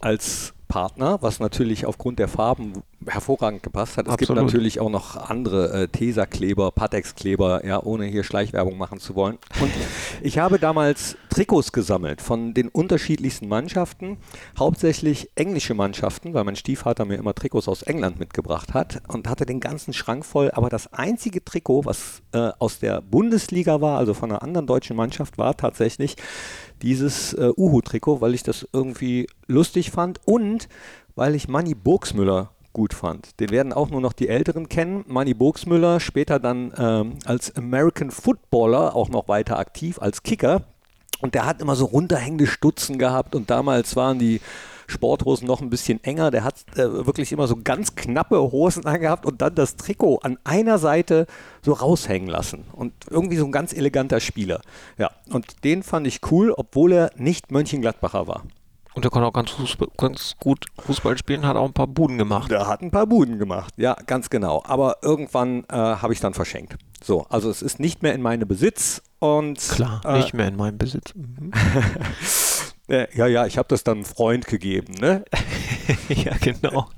als 0.00 0.54
Partner, 0.68 1.18
was 1.22 1.40
natürlich 1.40 1.86
aufgrund 1.86 2.18
der 2.18 2.28
Farben 2.28 2.74
hervorragend 3.06 3.62
gepasst 3.62 3.96
hat. 3.96 4.06
Es 4.06 4.12
Absolut. 4.12 4.36
gibt 4.36 4.46
natürlich 4.46 4.80
auch 4.80 4.90
noch 4.90 5.16
andere 5.16 5.72
äh, 5.72 5.88
Tesa-Kleber, 5.88 6.70
Patex-Kleber, 6.72 7.64
ja, 7.64 7.82
ohne 7.82 8.04
hier 8.04 8.22
Schleichwerbung 8.22 8.76
machen 8.76 9.00
zu 9.00 9.14
wollen. 9.14 9.38
Und 9.60 9.70
ich 10.22 10.38
habe 10.38 10.58
damals 10.58 11.16
Trikots 11.30 11.72
gesammelt 11.72 12.20
von 12.20 12.54
den 12.54 12.68
unterschiedlichsten 12.68 13.48
Mannschaften, 13.48 14.18
hauptsächlich 14.58 15.30
englische 15.34 15.74
Mannschaften, 15.74 16.34
weil 16.34 16.44
mein 16.44 16.56
Stiefvater 16.56 17.04
mir 17.04 17.16
immer 17.16 17.34
Trikots 17.34 17.68
aus 17.68 17.82
England 17.82 18.18
mitgebracht 18.18 18.74
hat 18.74 19.02
und 19.08 19.28
hatte 19.28 19.46
den 19.46 19.60
ganzen 19.60 19.92
Schrank 19.92 20.24
voll. 20.24 20.50
Aber 20.52 20.68
das 20.68 20.92
einzige 20.92 21.44
Trikot, 21.44 21.86
was 21.86 22.22
äh, 22.32 22.50
aus 22.58 22.78
der 22.78 23.00
Bundesliga 23.00 23.80
war, 23.80 23.98
also 23.98 24.14
von 24.14 24.30
einer 24.30 24.42
anderen 24.42 24.66
deutschen 24.66 24.96
Mannschaft, 24.96 25.38
war 25.38 25.56
tatsächlich 25.56 26.16
dieses 26.82 27.34
äh, 27.34 27.50
Uhu-Trikot, 27.56 28.20
weil 28.20 28.34
ich 28.34 28.42
das 28.42 28.66
irgendwie 28.72 29.26
lustig 29.46 29.90
fand 29.90 30.20
und 30.24 30.68
weil 31.14 31.34
ich 31.34 31.48
Manny 31.48 31.74
Burgsmüller 31.74 32.50
gut 32.72 32.94
fand. 32.94 33.40
Den 33.40 33.50
werden 33.50 33.72
auch 33.72 33.90
nur 33.90 34.00
noch 34.00 34.12
die 34.12 34.28
Älteren 34.28 34.68
kennen. 34.68 35.04
Manny 35.08 35.34
Burgsmüller, 35.34 36.00
später 36.00 36.38
dann 36.38 36.72
ähm, 36.78 37.18
als 37.24 37.54
American 37.56 38.10
Footballer 38.10 38.94
auch 38.94 39.08
noch 39.08 39.26
weiter 39.26 39.58
aktiv 39.58 40.00
als 40.00 40.22
Kicker. 40.22 40.62
Und 41.20 41.34
der 41.34 41.46
hat 41.46 41.60
immer 41.60 41.74
so 41.74 41.86
runterhängende 41.86 42.46
Stutzen 42.46 42.98
gehabt 42.98 43.34
und 43.34 43.50
damals 43.50 43.96
waren 43.96 44.20
die 44.20 44.40
Sporthosen 44.88 45.46
noch 45.46 45.60
ein 45.60 45.70
bisschen 45.70 46.02
enger. 46.02 46.30
Der 46.30 46.44
hat 46.44 46.64
äh, 46.76 47.06
wirklich 47.06 47.30
immer 47.30 47.46
so 47.46 47.56
ganz 47.62 47.94
knappe 47.94 48.40
Hosen 48.40 48.86
angehabt 48.86 49.26
und 49.26 49.40
dann 49.40 49.54
das 49.54 49.76
Trikot 49.76 50.18
an 50.22 50.38
einer 50.44 50.78
Seite 50.78 51.26
so 51.62 51.74
raushängen 51.74 52.28
lassen. 52.28 52.64
Und 52.72 52.92
irgendwie 53.08 53.36
so 53.36 53.44
ein 53.44 53.52
ganz 53.52 53.72
eleganter 53.72 54.20
Spieler. 54.20 54.60
Ja, 54.96 55.10
und 55.30 55.64
den 55.64 55.82
fand 55.82 56.06
ich 56.06 56.20
cool, 56.30 56.52
obwohl 56.56 56.92
er 56.92 57.10
nicht 57.16 57.52
Mönchengladbacher 57.52 58.26
war. 58.26 58.42
Und 58.94 59.04
der 59.04 59.12
konnte 59.12 59.28
auch 59.28 59.32
ganz, 59.32 59.50
Fußball, 59.50 59.88
ganz 59.96 60.34
gut 60.40 60.66
Fußball 60.80 61.16
spielen, 61.18 61.46
hat 61.46 61.56
auch 61.56 61.66
ein 61.66 61.72
paar 61.72 61.86
Buden 61.86 62.18
gemacht. 62.18 62.50
Der 62.50 62.66
hat 62.66 62.82
ein 62.82 62.90
paar 62.90 63.06
Buden 63.06 63.38
gemacht, 63.38 63.74
ja, 63.76 63.94
ganz 64.06 64.28
genau. 64.28 64.62
Aber 64.66 64.96
irgendwann 65.02 65.62
äh, 65.70 65.76
habe 65.76 66.12
ich 66.12 66.18
dann 66.18 66.34
verschenkt. 66.34 66.76
So, 67.04 67.24
also 67.28 67.48
es 67.48 67.62
ist 67.62 67.78
nicht 67.78 68.02
mehr 68.02 68.12
in 68.12 68.22
meinem 68.22 68.48
Besitz 68.48 69.02
und 69.20 69.58
Klar, 69.58 70.00
äh, 70.04 70.16
nicht 70.16 70.34
mehr 70.34 70.48
in 70.48 70.56
meinem 70.56 70.78
Besitz. 70.78 71.14
Mhm. 71.14 71.52
Äh, 72.88 73.06
ja, 73.14 73.26
ja, 73.26 73.46
ich 73.46 73.58
habe 73.58 73.68
das 73.68 73.84
dann 73.84 73.98
einem 73.98 74.04
Freund 74.06 74.46
gegeben, 74.46 74.94
ne? 74.94 75.24
ja, 76.08 76.32
genau. 76.40 76.88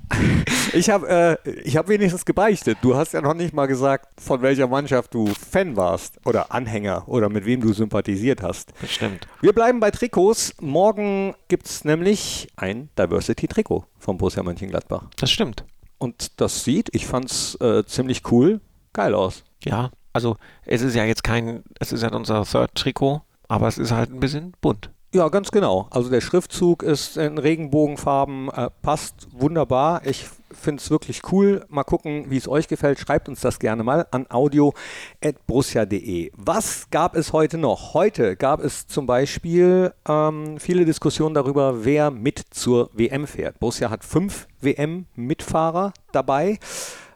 Ich 0.73 0.89
habe 0.89 1.37
äh, 1.45 1.51
ich 1.63 1.75
hab 1.75 1.89
wenigstens 1.89 2.23
gebeichtet. 2.23 2.77
Du 2.81 2.95
hast 2.95 3.13
ja 3.13 3.21
noch 3.21 3.33
nicht 3.33 3.53
mal 3.53 3.65
gesagt, 3.65 4.07
von 4.21 4.41
welcher 4.41 4.67
Mannschaft 4.67 5.13
du 5.13 5.27
Fan 5.27 5.75
warst 5.75 6.15
oder 6.25 6.53
Anhänger 6.53 7.07
oder 7.07 7.27
mit 7.27 7.45
wem 7.45 7.59
du 7.59 7.73
sympathisiert 7.73 8.41
hast. 8.41 8.71
Das 8.79 8.91
stimmt. 8.91 9.27
Wir 9.41 9.51
bleiben 9.51 9.81
bei 9.81 9.91
Trikots. 9.91 10.55
Morgen 10.61 11.35
gibt 11.49 11.67
es 11.67 11.83
nämlich 11.83 12.47
ein 12.55 12.89
Diversity-Trikot 12.97 13.85
von 13.99 14.17
Borussia 14.17 14.43
Mönchengladbach. 14.43 15.09
Das 15.17 15.29
stimmt. 15.29 15.65
Und 15.97 16.39
das 16.39 16.63
sieht, 16.63 16.89
ich 16.93 17.05
fand's 17.05 17.55
äh, 17.55 17.83
ziemlich 17.85 18.31
cool, 18.31 18.61
geil 18.93 19.13
aus. 19.13 19.43
Ja, 19.63 19.91
also 20.13 20.37
es 20.65 20.81
ist 20.81 20.95
ja 20.95 21.03
jetzt 21.03 21.23
kein, 21.23 21.63
es 21.79 21.91
ist 21.91 22.01
ja 22.01 22.13
unser 22.13 22.45
Third-Trikot, 22.45 23.21
aber 23.49 23.67
es 23.67 23.77
ist 23.77 23.91
halt 23.91 24.09
ein 24.09 24.21
bisschen 24.21 24.53
bunt. 24.61 24.89
Ja, 25.13 25.27
ganz 25.27 25.51
genau. 25.51 25.87
Also 25.89 26.09
der 26.09 26.21
Schriftzug 26.21 26.83
ist 26.83 27.17
in 27.17 27.37
Regenbogenfarben, 27.37 28.49
äh, 28.49 28.69
passt 28.81 29.27
wunderbar. 29.33 30.03
Ich 30.05 30.25
finde 30.53 30.81
es 30.81 30.89
wirklich 30.89 31.21
cool. 31.33 31.65
Mal 31.67 31.83
gucken, 31.83 32.27
wie 32.29 32.37
es 32.37 32.47
euch 32.47 32.69
gefällt. 32.69 32.97
Schreibt 32.97 33.27
uns 33.27 33.41
das 33.41 33.59
gerne 33.59 33.83
mal 33.83 34.07
an 34.11 34.25
audio.brussia.de. 34.29 36.31
Was 36.37 36.89
gab 36.91 37.17
es 37.17 37.33
heute 37.33 37.57
noch? 37.57 37.93
Heute 37.93 38.37
gab 38.37 38.63
es 38.63 38.87
zum 38.87 39.05
Beispiel 39.05 39.93
ähm, 40.07 40.57
viele 40.59 40.85
Diskussionen 40.85 41.35
darüber, 41.35 41.83
wer 41.83 42.09
mit 42.09 42.41
zur 42.51 42.89
WM 42.93 43.27
fährt. 43.27 43.59
Borussia 43.59 43.89
hat 43.89 44.05
fünf 44.05 44.47
WM-Mitfahrer 44.61 45.91
dabei. 46.13 46.57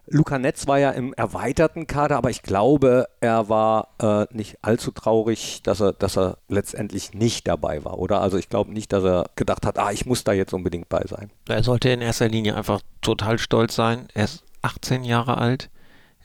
Luca 0.08 0.38
Netz 0.38 0.68
war 0.68 0.78
ja 0.78 0.92
im 0.92 1.14
erweiterten 1.14 1.88
Kader, 1.88 2.18
aber 2.18 2.30
ich 2.30 2.44
glaube, 2.44 3.08
er 3.22 3.50
war 3.50 3.90
äh, 4.00 4.26
nicht 4.32 4.58
allzu 4.62 4.92
traurig, 4.92 5.64
dass 5.64 5.82
er, 5.82 5.94
dass 5.94 6.18
er 6.18 6.38
letztendlich 6.48 7.14
nicht 7.14 7.48
dabei 7.48 7.84
war, 7.84 7.98
oder? 7.98 8.22
Also 8.22 8.38
ich 8.38 8.50
glaube 8.50 8.72
nicht, 8.72 8.94
dass 8.94 9.04
er 9.04 9.26
gedacht 9.36 9.66
hat, 9.66 9.80
ah, 9.80 9.92
ich 9.92 10.06
muss 10.06 10.24
da 10.24 10.34
jetzt 10.34 10.54
unbedingt 10.54 10.90
bei 10.90 11.04
sein. 11.08 11.32
Er 11.48 11.64
sollte 11.64 11.90
in 11.90 12.02
erster 12.02 12.28
Linie 12.28 12.56
einfach 12.56 12.82
total 13.02 13.40
stolz 13.40 13.76
sein. 13.76 14.08
Er 14.14 14.26
ist 14.26 14.44
18 14.62 15.04
Jahre 15.04 15.38
alt. 15.38 15.70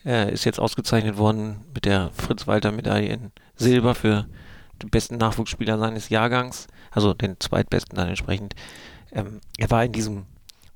Er 0.03 0.31
ist 0.31 0.45
jetzt 0.45 0.59
ausgezeichnet 0.59 1.17
worden 1.17 1.65
mit 1.73 1.85
der 1.85 2.11
Fritz-Walter-Medaille 2.13 3.09
in 3.09 3.31
Silber 3.55 3.95
für 3.95 4.25
den 4.81 4.89
besten 4.89 5.17
Nachwuchsspieler 5.17 5.77
seines 5.77 6.09
Jahrgangs, 6.09 6.67
also 6.91 7.13
den 7.13 7.39
zweitbesten 7.39 7.95
dann 7.95 8.09
entsprechend. 8.09 8.55
Ähm, 9.11 9.41
er 9.57 9.69
war 9.69 9.85
in 9.85 9.91
diesem 9.91 10.25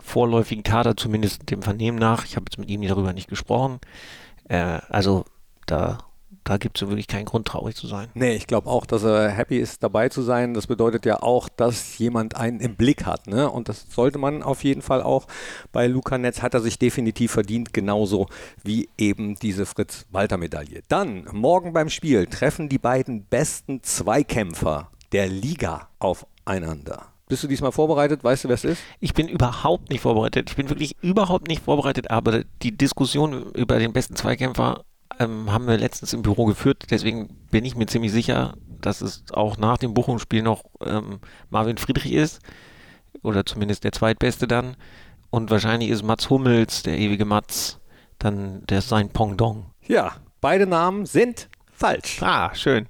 vorläufigen 0.06 0.64
Kader, 0.64 0.96
zumindest 0.96 1.50
dem 1.50 1.62
Vernehmen 1.62 1.98
nach. 1.98 2.26
Ich 2.26 2.36
habe 2.36 2.46
jetzt 2.50 2.60
mit 2.60 2.70
ihm 2.70 2.82
darüber 2.82 3.12
nicht 3.12 3.28
gesprochen. 3.28 3.80
Äh, 4.48 4.80
also 4.90 5.26
da, 5.66 5.98
da 6.44 6.58
gibt 6.58 6.80
es 6.80 6.88
wirklich 6.88 7.08
keinen 7.08 7.26
Grund, 7.26 7.48
traurig 7.48 7.76
zu 7.76 7.88
sein. 7.88 8.10
Nee, 8.14 8.36
ich 8.36 8.46
glaube 8.46 8.70
auch, 8.70 8.86
dass 8.86 9.04
er 9.04 9.30
happy 9.30 9.58
ist, 9.58 9.82
dabei 9.82 10.10
zu 10.10 10.22
sein. 10.22 10.54
Das 10.54 10.68
bedeutet 10.68 11.06
ja 11.06 11.24
auch, 11.24 11.50
dass 11.50 11.98
jemand 11.98 12.36
einen 12.36 12.60
im 12.60 12.76
Blick 12.76 13.06
hat. 13.06 13.28
Ne? 13.28 13.50
Und 13.50 13.68
das 13.68 13.88
sollte 13.90 14.20
man 14.20 14.44
auf 14.44 14.64
jeden 14.64 14.84
Fall 14.84 15.02
auch. 15.02 15.26
Bei 15.72 15.88
Luca 15.88 16.18
Netz 16.18 16.42
hat 16.42 16.54
er 16.54 16.62
sich 16.62 16.78
definitiv 16.78 17.32
verdient, 17.32 17.74
genauso 17.74 18.28
wie 18.64 18.90
eben 18.98 19.36
diese 19.36 19.66
Fritz-Walter-Medaille. 19.66 20.84
Dann, 20.88 21.28
morgen 21.32 21.74
beim 21.74 21.90
Spiel, 21.90 22.28
treffen 22.28 22.70
die 22.70 22.80
beiden 22.80 23.26
besten 23.26 23.82
Zweikämpfer 23.82 24.92
der 25.12 25.28
Liga 25.28 25.90
aufeinander. 25.98 27.15
Bist 27.28 27.44
du 27.44 27.48
diesmal 27.48 27.72
vorbereitet? 27.72 28.24
Weißt 28.24 28.44
du, 28.44 28.50
wer 28.50 28.54
es 28.54 28.64
ist? 28.64 28.82
Ich 29.00 29.14
bin 29.14 29.28
überhaupt 29.28 29.90
nicht 29.90 30.02
vorbereitet. 30.02 30.50
Ich 30.52 30.56
bin 30.56 30.70
wirklich 30.70 30.96
überhaupt 31.02 31.48
nicht 31.48 31.64
vorbereitet, 31.64 32.12
aber 32.12 32.44
die 32.62 32.78
Diskussion 32.78 33.52
über 33.54 33.80
den 33.80 33.94
besten 33.94 34.16
Zweikämpfer 34.16 34.86
ähm, 35.20 35.52
haben 35.52 35.68
wir 35.68 35.78
letztens 35.78 36.14
im 36.14 36.22
Büro 36.22 36.46
geführt. 36.46 36.84
Deswegen 36.92 37.30
bin 37.50 37.66
ich 37.66 37.76
mir 37.76 37.88
ziemlich 37.88 38.12
sicher, 38.12 38.56
dass 38.80 39.02
es 39.02 39.24
auch 39.32 39.58
nach 39.58 39.78
dem 39.80 39.96
Bochum-Spiel 39.96 40.44
noch 40.44 40.64
ähm, 40.82 41.20
Marvin 41.50 41.78
Friedrich 41.78 42.14
ist. 42.14 42.42
Oder 43.24 43.44
zumindest 43.46 43.84
der 43.84 43.92
zweitbeste 43.92 44.48
dann. 44.48 44.76
Und 45.32 45.50
wahrscheinlich 45.50 45.90
ist 45.90 46.04
Mats 46.04 46.30
Hummels, 46.30 46.84
der 46.84 46.98
ewige 46.98 47.26
Mats, 47.26 47.80
dann 48.20 48.64
der 48.68 48.82
sein 48.82 49.10
Pongdong. 49.10 49.72
Ja, 49.88 50.18
beide 50.42 50.68
Namen 50.68 51.08
sind 51.08 51.50
falsch. 51.76 52.22
Ah, 52.22 52.54
schön. 52.54 52.88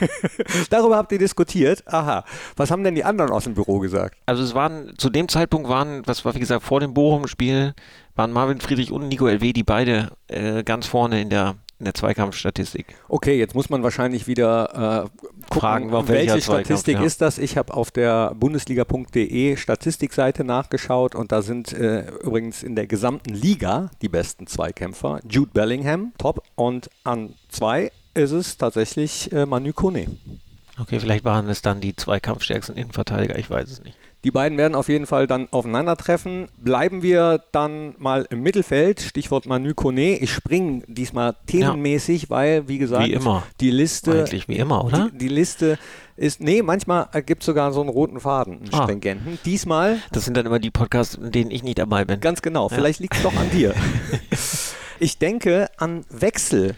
Darüber 0.70 0.96
habt 0.96 1.12
ihr 1.12 1.18
diskutiert. 1.18 1.82
Aha. 1.86 2.24
Was 2.56 2.70
haben 2.70 2.84
denn 2.84 2.94
die 2.94 3.04
anderen 3.04 3.30
aus 3.30 3.44
dem 3.44 3.54
Büro 3.54 3.78
gesagt? 3.78 4.16
Also 4.26 4.42
es 4.42 4.54
waren, 4.54 4.94
zu 4.98 5.10
dem 5.10 5.28
Zeitpunkt 5.28 5.68
waren, 5.68 6.02
was 6.06 6.24
war 6.24 6.34
wie 6.34 6.40
gesagt 6.40 6.62
vor 6.62 6.80
dem 6.80 6.94
Bochum-Spiel, 6.94 7.74
waren 8.14 8.32
Marvin 8.32 8.60
Friedrich 8.60 8.92
und 8.92 9.08
Nico 9.08 9.26
LW, 9.26 9.52
die 9.52 9.64
beide 9.64 10.10
äh, 10.28 10.62
ganz 10.62 10.86
vorne 10.86 11.20
in 11.20 11.30
der 11.30 11.56
in 11.78 11.84
der 11.84 11.94
Zweikampfstatistik. 11.94 12.94
Okay, 13.08 13.38
jetzt 13.38 13.54
muss 13.54 13.68
man 13.68 13.82
wahrscheinlich 13.82 14.26
wieder 14.26 15.04
äh, 15.04 15.20
gucken, 15.50 15.60
Fragen, 15.60 16.08
welche 16.08 16.40
Statistik 16.40 16.96
ja. 16.96 17.04
ist 17.04 17.20
das. 17.20 17.36
Ich 17.36 17.58
habe 17.58 17.74
auf 17.74 17.90
der 17.90 18.34
bundesliga.de 18.34 19.56
Statistikseite 19.56 20.44
nachgeschaut 20.44 21.14
und 21.14 21.32
da 21.32 21.42
sind 21.42 21.74
äh, 21.74 22.08
übrigens 22.22 22.62
in 22.62 22.76
der 22.76 22.86
gesamten 22.86 23.34
Liga 23.34 23.90
die 24.00 24.08
besten 24.08 24.46
Zweikämpfer. 24.46 25.20
Jude 25.28 25.50
Bellingham, 25.52 26.12
top, 26.16 26.42
und 26.54 26.88
an 27.04 27.34
zwei 27.50 27.92
ist 28.16 28.32
es 28.32 28.56
tatsächlich 28.56 29.30
äh, 29.32 29.46
Manu 29.46 29.72
Kone. 29.72 30.06
Okay, 30.80 31.00
vielleicht 31.00 31.24
waren 31.24 31.48
es 31.48 31.62
dann 31.62 31.80
die 31.80 31.96
zwei 31.96 32.20
kampfstärksten 32.20 32.76
Innenverteidiger, 32.76 33.38
ich 33.38 33.48
weiß 33.48 33.70
es 33.70 33.82
nicht. 33.82 33.96
Die 34.24 34.30
beiden 34.32 34.58
werden 34.58 34.74
auf 34.74 34.88
jeden 34.88 35.06
Fall 35.06 35.26
dann 35.28 35.46
aufeinandertreffen. 35.52 36.48
Bleiben 36.58 37.02
wir 37.02 37.40
dann 37.52 37.94
mal 37.98 38.26
im 38.28 38.42
Mittelfeld, 38.42 39.00
Stichwort 39.00 39.46
Manu 39.46 39.72
Kone. 39.72 40.18
Ich 40.18 40.32
springe 40.32 40.82
diesmal 40.88 41.36
themenmäßig, 41.46 42.28
weil, 42.28 42.66
wie 42.66 42.78
gesagt, 42.78 43.06
Wie 43.06 43.12
immer. 43.12 43.44
die 43.60 43.70
Liste 43.70 44.20
Eigentlich 44.24 44.48
wie 44.48 44.56
immer, 44.56 44.84
oder? 44.84 45.10
Die, 45.12 45.18
die 45.18 45.28
Liste 45.28 45.78
ist, 46.16 46.40
nee, 46.40 46.60
manchmal 46.62 47.08
gibt 47.24 47.42
es 47.42 47.46
sogar 47.46 47.72
so 47.72 47.80
einen 47.80 47.88
roten 47.90 48.18
Faden, 48.18 48.54
einen 48.62 48.74
Ah. 48.74 48.82
stringenten. 48.82 49.38
Diesmal, 49.44 49.98
Das 50.10 50.24
sind 50.24 50.36
dann 50.36 50.44
immer 50.46 50.58
die 50.58 50.70
Podcasts, 50.72 51.14
in 51.14 51.30
denen 51.30 51.50
ich 51.52 51.62
nicht 51.62 51.78
dabei 51.78 52.04
bin. 52.04 52.18
ganz 52.20 52.42
genau, 52.42 52.68
vielleicht 52.68 52.98
liegt 53.00 53.14
es 53.14 53.22
doch 53.22 53.36
an 53.36 53.48
dir. 53.50 53.74
ich 54.98 55.18
denke 55.18 55.68
an 55.76 56.04
Wechsel 56.10 56.74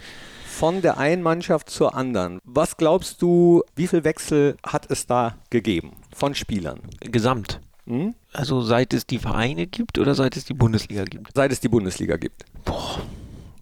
von 0.59 0.83
der 0.83 0.99
einen 0.99 1.23
Mannschaft 1.23 1.71
zur 1.71 1.95
anderen. 1.95 2.41
Was 2.43 2.77
glaubst 2.77 3.23
du, 3.23 3.63
wie 3.77 3.87
viel 3.87 4.03
Wechsel 4.03 4.57
hat 4.67 4.91
es 4.91 5.07
da 5.07 5.37
gegeben 5.51 5.93
von 6.13 6.35
Spielern? 6.35 6.81
Gesamt. 7.01 7.61
Hm? 7.87 8.17
Also 8.33 8.61
seit 8.61 8.93
es 8.93 9.07
die 9.07 9.21
Vereine 9.21 9.69
gibt 9.69 10.01
oder 10.01 10.17
seit 10.17 10.37
es 10.37 10.47
die 10.47 10.55
Bundesliga 10.55 11.05
gibt? 11.05 11.31
Seit 11.33 11.53
es 11.53 11.61
die 11.61 11.69
Bundesliga 11.69 12.17
gibt. 12.17 12.45
Boah, 12.65 12.99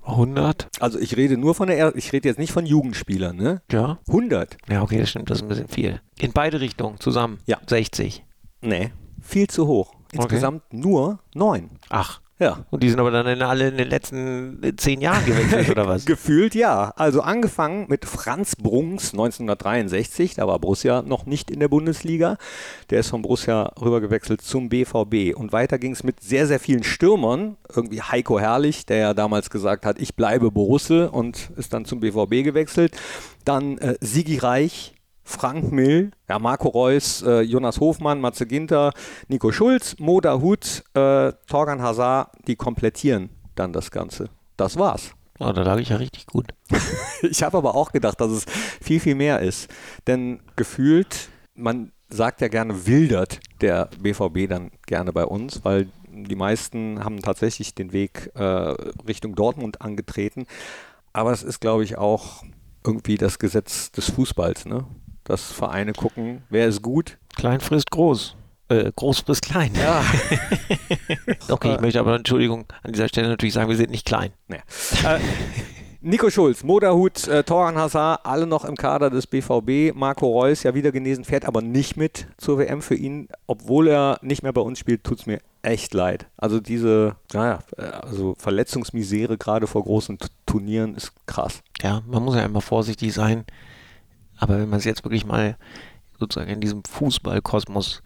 100? 0.06 0.68
Also 0.80 0.98
ich 0.98 1.18
rede 1.18 1.36
nur 1.36 1.54
von 1.54 1.68
der, 1.68 1.76
er 1.76 1.94
ich 1.96 2.14
rede 2.14 2.30
jetzt 2.30 2.38
nicht 2.38 2.52
von 2.52 2.64
Jugendspielern, 2.64 3.36
ne? 3.36 3.60
Ja. 3.70 3.98
100? 4.08 4.56
Ja, 4.70 4.80
okay, 4.80 4.98
das 4.98 5.10
stimmt, 5.10 5.28
das 5.28 5.38
ist 5.38 5.42
ein 5.42 5.48
bisschen 5.48 5.68
viel. 5.68 6.00
In 6.18 6.32
beide 6.32 6.62
Richtungen 6.62 6.98
zusammen? 6.98 7.40
Ja. 7.44 7.58
60. 7.66 8.24
Nee, 8.62 8.90
viel 9.20 9.48
zu 9.48 9.66
hoch. 9.66 9.92
Insgesamt 10.12 10.72
nur 10.72 11.18
neun. 11.34 11.72
Ach. 11.90 12.22
Ja. 12.38 12.66
Und 12.70 12.82
die 12.82 12.90
sind 12.90 13.00
aber 13.00 13.10
dann 13.10 13.26
in 13.26 13.40
alle 13.40 13.68
in 13.68 13.78
den 13.78 13.88
letzten 13.88 14.62
äh, 14.62 14.76
zehn 14.76 15.00
Jahren 15.00 15.24
gewechselt, 15.24 15.70
oder 15.70 15.88
was? 15.88 16.04
Gefühlt 16.06 16.54
ja. 16.54 16.92
Also 16.96 17.22
angefangen 17.22 17.86
mit 17.88 18.04
Franz 18.04 18.56
Brunks 18.56 19.12
1963, 19.12 20.34
da 20.34 20.46
war 20.46 20.58
Borussia 20.58 21.00
noch 21.00 21.24
nicht 21.24 21.50
in 21.50 21.60
der 21.60 21.68
Bundesliga. 21.68 22.36
Der 22.90 23.00
ist 23.00 23.08
von 23.08 23.22
Borussia 23.22 23.72
rübergewechselt 23.80 24.42
zum 24.42 24.68
BVB. 24.68 25.34
Und 25.34 25.52
weiter 25.52 25.78
ging 25.78 25.92
es 25.92 26.04
mit 26.04 26.22
sehr, 26.22 26.46
sehr 26.46 26.60
vielen 26.60 26.82
Stürmern. 26.82 27.56
Irgendwie 27.74 28.02
Heiko 28.02 28.38
Herrlich, 28.38 28.84
der 28.84 28.98
ja 28.98 29.14
damals 29.14 29.48
gesagt 29.48 29.86
hat, 29.86 29.98
ich 29.98 30.14
bleibe 30.14 30.50
Borusse 30.50 31.10
und 31.10 31.50
ist 31.56 31.72
dann 31.72 31.86
zum 31.86 32.00
BVB 32.00 32.44
gewechselt. 32.44 32.96
Dann 33.46 33.78
äh, 33.78 33.96
Sigi 34.00 34.36
Reich, 34.36 34.95
Frank 35.26 35.72
Mill, 35.72 36.12
ja, 36.28 36.38
Marco 36.38 36.68
Reus, 36.68 37.20
äh, 37.22 37.40
Jonas 37.40 37.80
Hofmann, 37.80 38.20
Matze 38.20 38.46
Ginter, 38.46 38.92
Nico 39.26 39.50
Schulz, 39.50 39.96
Moda 39.98 40.40
Hut, 40.40 40.84
äh, 40.94 41.32
Torgan 41.48 41.82
Hazard, 41.82 42.30
die 42.46 42.54
komplettieren 42.54 43.30
dann 43.56 43.72
das 43.72 43.90
Ganze. 43.90 44.30
Das 44.56 44.78
war's. 44.78 45.10
Oh, 45.40 45.52
da 45.52 45.62
lag 45.62 45.78
ich 45.78 45.90
ja 45.90 45.96
richtig 45.96 46.26
gut. 46.26 46.54
Ich 47.22 47.42
habe 47.42 47.56
aber 47.58 47.74
auch 47.74 47.92
gedacht, 47.92 48.20
dass 48.20 48.30
es 48.30 48.44
viel, 48.80 49.00
viel 49.00 49.14
mehr 49.14 49.40
ist. 49.40 49.68
Denn 50.06 50.40
gefühlt, 50.54 51.28
man 51.54 51.90
sagt 52.08 52.40
ja 52.40 52.48
gerne, 52.48 52.86
wildert 52.86 53.40
der 53.62 53.88
BVB 53.98 54.48
dann 54.48 54.70
gerne 54.86 55.12
bei 55.12 55.24
uns, 55.24 55.64
weil 55.64 55.88
die 56.08 56.36
meisten 56.36 57.02
haben 57.02 57.20
tatsächlich 57.20 57.74
den 57.74 57.92
Weg 57.92 58.30
äh, 58.34 58.42
Richtung 59.08 59.34
Dortmund 59.34 59.80
angetreten. 59.80 60.46
Aber 61.12 61.32
es 61.32 61.42
ist, 61.42 61.60
glaube 61.60 61.84
ich, 61.84 61.98
auch 61.98 62.44
irgendwie 62.84 63.16
das 63.16 63.38
Gesetz 63.38 63.90
des 63.90 64.10
Fußballs, 64.10 64.66
ne? 64.66 64.84
Dass 65.26 65.50
Vereine 65.52 65.92
gucken, 65.92 66.42
wer 66.50 66.68
ist 66.68 66.82
gut. 66.82 67.18
Klein 67.34 67.60
frisst 67.60 67.90
groß. 67.90 68.36
Äh, 68.68 68.92
groß 68.94 69.20
frisst 69.20 69.42
klein. 69.42 69.72
Ja. 69.74 70.02
Okay, 71.48 71.74
ich 71.74 71.80
möchte 71.80 72.00
aber, 72.00 72.16
Entschuldigung, 72.16 72.64
an 72.82 72.92
dieser 72.92 73.08
Stelle 73.08 73.28
natürlich 73.28 73.54
sagen, 73.54 73.68
wir 73.68 73.76
sind 73.76 73.90
nicht 73.90 74.04
klein. 74.04 74.32
Nee. 74.48 74.56
Äh, 75.04 75.20
Nico 76.00 76.30
Schulz, 76.30 76.62
Moderhut, 76.62 77.26
äh, 77.28 77.44
Toran 77.44 77.76
Hazard, 77.76 78.20
alle 78.24 78.46
noch 78.46 78.64
im 78.64 78.76
Kader 78.76 79.10
des 79.10 79.26
BVB. 79.26 79.94
Marco 79.94 80.26
Reus 80.26 80.62
ja 80.62 80.74
wieder 80.74 80.92
genesen, 80.92 81.24
fährt 81.24 81.44
aber 81.44 81.62
nicht 81.62 81.96
mit 81.96 82.26
zur 82.36 82.58
WM 82.58 82.82
für 82.82 82.94
ihn. 82.94 83.28
Obwohl 83.46 83.88
er 83.88 84.18
nicht 84.22 84.42
mehr 84.42 84.52
bei 84.52 84.60
uns 84.60 84.78
spielt, 84.78 85.04
tut 85.04 85.20
es 85.20 85.26
mir 85.26 85.40
echt 85.62 85.94
leid. 85.94 86.26
Also 86.36 86.60
diese, 86.60 87.16
naja, 87.32 87.60
äh, 87.76 87.82
also 87.82 88.34
Verletzungsmisere 88.38 89.38
gerade 89.38 89.66
vor 89.66 89.82
großen 89.82 90.18
Turnieren 90.46 90.94
ist 90.94 91.12
krass. 91.26 91.62
Ja, 91.82 92.02
man 92.06 92.24
muss 92.24 92.36
ja 92.36 92.44
immer 92.44 92.60
vorsichtig 92.60 93.12
sein. 93.12 93.44
Aber 94.38 94.58
wenn 94.58 94.68
man 94.68 94.78
es 94.78 94.84
jetzt 94.84 95.04
wirklich 95.04 95.24
mal 95.24 95.56
sozusagen 96.18 96.50
in 96.50 96.60
diesem 96.60 96.84
Fußballkosmos 96.84 98.02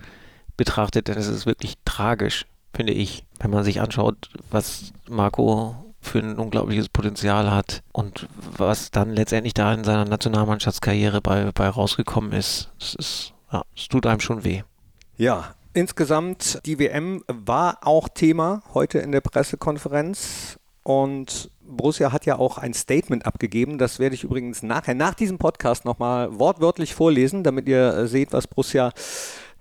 betrachtet, 0.57 1.09
dann 1.09 1.17
ist 1.17 1.29
es 1.29 1.47
wirklich 1.47 1.75
tragisch, 1.85 2.47
finde 2.75 2.93
ich, 2.93 3.25
wenn 3.39 3.51
man 3.51 3.65
sich 3.65 3.81
anschaut, 3.81 4.31
was 4.51 4.93
Marco 5.09 5.75
für 6.01 6.19
ein 6.19 6.39
unglaubliches 6.39 6.89
Potenzial 6.89 7.51
hat 7.51 7.83
und 7.93 8.27
was 8.57 8.91
dann 8.91 9.11
letztendlich 9.11 9.55
da 9.55 9.73
in 9.75 9.85
seiner 9.85 10.05
Nationalmannschaftskarriere 10.05 11.21
bei, 11.21 11.51
bei 11.53 11.69
rausgekommen 11.69 12.33
ist. 12.33 12.71
Es 12.81 12.95
ist, 12.95 13.33
ja, 13.53 13.63
es 13.77 13.89
tut 13.89 14.07
einem 14.07 14.21
schon 14.21 14.45
weh. 14.45 14.63
Ja, 15.17 15.55
insgesamt 15.75 16.61
die 16.65 16.79
WM 16.79 17.23
war 17.27 17.79
auch 17.83 18.09
Thema 18.09 18.63
heute 18.73 18.99
in 18.99 19.13
der 19.13 19.21
Pressekonferenz 19.21 20.59
und 20.83 21.51
Borussia 21.71 22.13
hat 22.13 22.27
ja 22.27 22.39
auch 22.39 22.59
ein 22.59 22.75
Statement 22.75 23.27
abgegeben. 23.27 23.79
Das 23.79 23.99
werde 23.99 24.15
ich 24.15 24.25
übrigens 24.25 24.63
nachher 24.63 24.95
nach 24.95 25.15
diesem 25.15 25.39
Podcast 25.39 25.85
nochmal 25.85 26.39
wortwörtlich 26.39 26.95
vorlesen, 26.95 27.45
damit 27.45 27.69
ihr 27.69 27.95
äh, 27.95 28.09
seht, 28.09 28.33
was 28.33 28.47
Borussia 28.47 28.93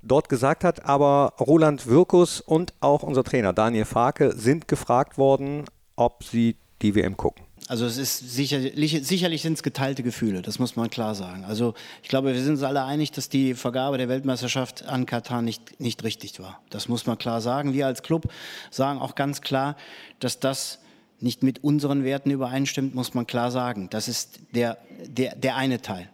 dort 0.01 0.29
gesagt 0.29 0.63
hat. 0.63 0.85
Aber 0.85 1.33
Roland 1.39 1.87
Wirkus 1.87 2.41
und 2.41 2.73
auch 2.79 3.03
unser 3.03 3.23
Trainer 3.23 3.53
Daniel 3.53 3.85
Farke 3.85 4.33
sind 4.35 4.67
gefragt 4.67 5.17
worden, 5.17 5.65
ob 5.95 6.23
sie 6.23 6.55
die 6.81 6.95
WM 6.95 7.17
gucken. 7.17 7.45
Also 7.67 7.85
es 7.85 7.97
ist 7.97 8.17
sicherlich, 8.17 8.99
sicherlich 9.03 9.43
sind 9.43 9.53
es 9.53 9.61
geteilte 9.61 10.01
Gefühle, 10.01 10.41
das 10.41 10.57
muss 10.57 10.75
man 10.75 10.89
klar 10.89 11.13
sagen. 11.13 11.45
Also 11.45 11.75
ich 12.01 12.09
glaube, 12.09 12.33
wir 12.33 12.41
sind 12.41 12.53
uns 12.53 12.63
alle 12.63 12.83
einig, 12.83 13.11
dass 13.11 13.29
die 13.29 13.53
Vergabe 13.53 13.99
der 13.99 14.09
Weltmeisterschaft 14.09 14.85
an 14.85 15.05
Katar 15.05 15.43
nicht, 15.43 15.79
nicht 15.79 16.03
richtig 16.03 16.39
war. 16.39 16.61
Das 16.71 16.87
muss 16.87 17.05
man 17.05 17.19
klar 17.19 17.41
sagen. 17.41 17.73
Wir 17.73 17.85
als 17.85 18.01
Club 18.01 18.27
sagen 18.71 18.99
auch 18.99 19.13
ganz 19.13 19.41
klar, 19.41 19.75
dass 20.19 20.39
das 20.39 20.79
nicht 21.21 21.43
mit 21.43 21.63
unseren 21.63 22.03
Werten 22.03 22.31
übereinstimmt, 22.31 22.95
muss 22.95 23.13
man 23.13 23.27
klar 23.27 23.51
sagen. 23.51 23.89
Das 23.89 24.07
ist 24.07 24.39
der, 24.53 24.77
der, 25.05 25.35
der 25.35 25.55
eine 25.55 25.81
Teil. 25.81 26.09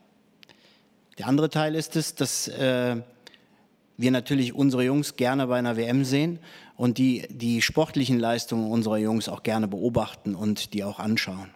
Der 1.18 1.28
andere 1.28 1.50
Teil 1.50 1.76
ist 1.76 1.96
es, 1.96 2.16
dass 2.16 2.48
äh, 2.48 2.98
wir 3.98 4.12
natürlich 4.12 4.54
unsere 4.54 4.84
Jungs 4.84 5.16
gerne 5.16 5.48
bei 5.48 5.58
einer 5.58 5.78
WM 5.78 6.04
sehen 6.04 6.40
und 6.76 6.98
die, 6.98 7.26
die 7.30 7.62
sportlichen 7.62 8.20
Leistungen 8.20 8.70
unserer 8.70 8.98
Jungs 8.98 9.30
auch 9.30 9.44
gerne 9.44 9.68
beobachten 9.68 10.36
und 10.36 10.74
die 10.74 10.84
auch 10.84 11.00
anschauen. 11.00 11.50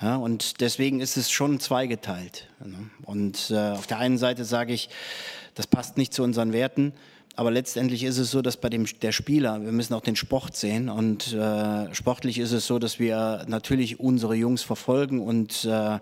Ja, 0.00 0.16
und 0.16 0.60
deswegen 0.60 1.00
ist 1.00 1.16
es 1.16 1.30
schon 1.30 1.58
zweigeteilt. 1.58 2.48
Ne? 2.64 2.88
Und 3.02 3.50
äh, 3.50 3.72
auf 3.72 3.88
der 3.88 3.98
einen 3.98 4.16
Seite 4.16 4.44
sage 4.44 4.72
ich, 4.72 4.88
das 5.54 5.66
passt 5.66 5.96
nicht 5.96 6.14
zu 6.14 6.22
unseren 6.22 6.52
Werten. 6.52 6.92
Aber 7.38 7.52
letztendlich 7.52 8.02
ist 8.02 8.18
es 8.18 8.32
so, 8.32 8.42
dass 8.42 8.56
bei 8.56 8.68
dem 8.68 8.84
der 9.00 9.12
Spieler, 9.12 9.62
wir 9.62 9.70
müssen 9.70 9.94
auch 9.94 10.00
den 10.00 10.16
Sport 10.16 10.56
sehen 10.56 10.88
und 10.88 11.32
äh, 11.34 11.94
sportlich 11.94 12.40
ist 12.40 12.50
es 12.50 12.66
so, 12.66 12.80
dass 12.80 12.98
wir 12.98 13.44
natürlich 13.46 14.00
unsere 14.00 14.34
Jungs 14.34 14.64
verfolgen 14.64 15.20
und 15.20 15.64
äh, 15.64 16.00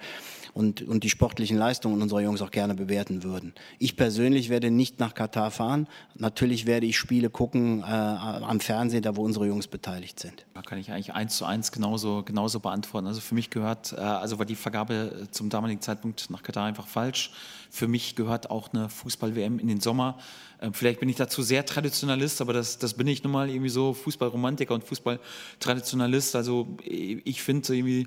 und, 0.56 0.80
und 0.80 1.04
die 1.04 1.10
sportlichen 1.10 1.58
Leistungen 1.58 2.00
unserer 2.00 2.22
Jungs 2.22 2.40
auch 2.40 2.50
gerne 2.50 2.74
bewerten 2.74 3.22
würden. 3.22 3.52
Ich 3.78 3.94
persönlich 3.94 4.48
werde 4.48 4.70
nicht 4.70 4.98
nach 4.98 5.12
Katar 5.12 5.50
fahren. 5.50 5.86
Natürlich 6.14 6.64
werde 6.64 6.86
ich 6.86 6.96
Spiele 6.96 7.28
gucken 7.28 7.80
äh, 7.80 7.84
am 7.84 8.60
Fernsehen, 8.60 9.02
da 9.02 9.16
wo 9.16 9.22
unsere 9.22 9.46
Jungs 9.46 9.66
beteiligt 9.66 10.18
sind. 10.18 10.46
Da 10.54 10.62
kann 10.62 10.78
ich 10.78 10.90
eigentlich 10.90 11.12
eins 11.12 11.36
zu 11.36 11.44
eins 11.44 11.72
genauso, 11.72 12.22
genauso 12.22 12.60
beantworten. 12.60 13.06
Also 13.06 13.20
für 13.20 13.34
mich 13.34 13.50
gehört, 13.50 13.92
äh, 13.92 13.96
also 13.96 14.38
war 14.38 14.46
die 14.46 14.54
Vergabe 14.54 15.28
zum 15.30 15.50
damaligen 15.50 15.82
Zeitpunkt 15.82 16.30
nach 16.30 16.42
Katar 16.42 16.64
einfach 16.64 16.86
falsch. 16.86 17.32
Für 17.70 17.86
mich 17.86 18.16
gehört 18.16 18.48
auch 18.50 18.72
eine 18.72 18.88
Fußball-WM 18.88 19.58
in 19.58 19.68
den 19.68 19.82
Sommer. 19.82 20.16
Äh, 20.60 20.70
vielleicht 20.72 21.00
bin 21.00 21.10
ich 21.10 21.16
dazu 21.16 21.42
sehr 21.42 21.66
Traditionalist, 21.66 22.40
aber 22.40 22.54
das, 22.54 22.78
das 22.78 22.94
bin 22.94 23.06
ich 23.08 23.22
nun 23.22 23.34
mal 23.34 23.50
irgendwie 23.50 23.68
so 23.68 23.92
Fußballromantiker 23.92 24.72
und 24.72 24.84
Fußballtraditionalist. 24.84 26.34
Also 26.34 26.78
ich 26.82 27.42
finde 27.42 27.76
irgendwie, 27.76 28.06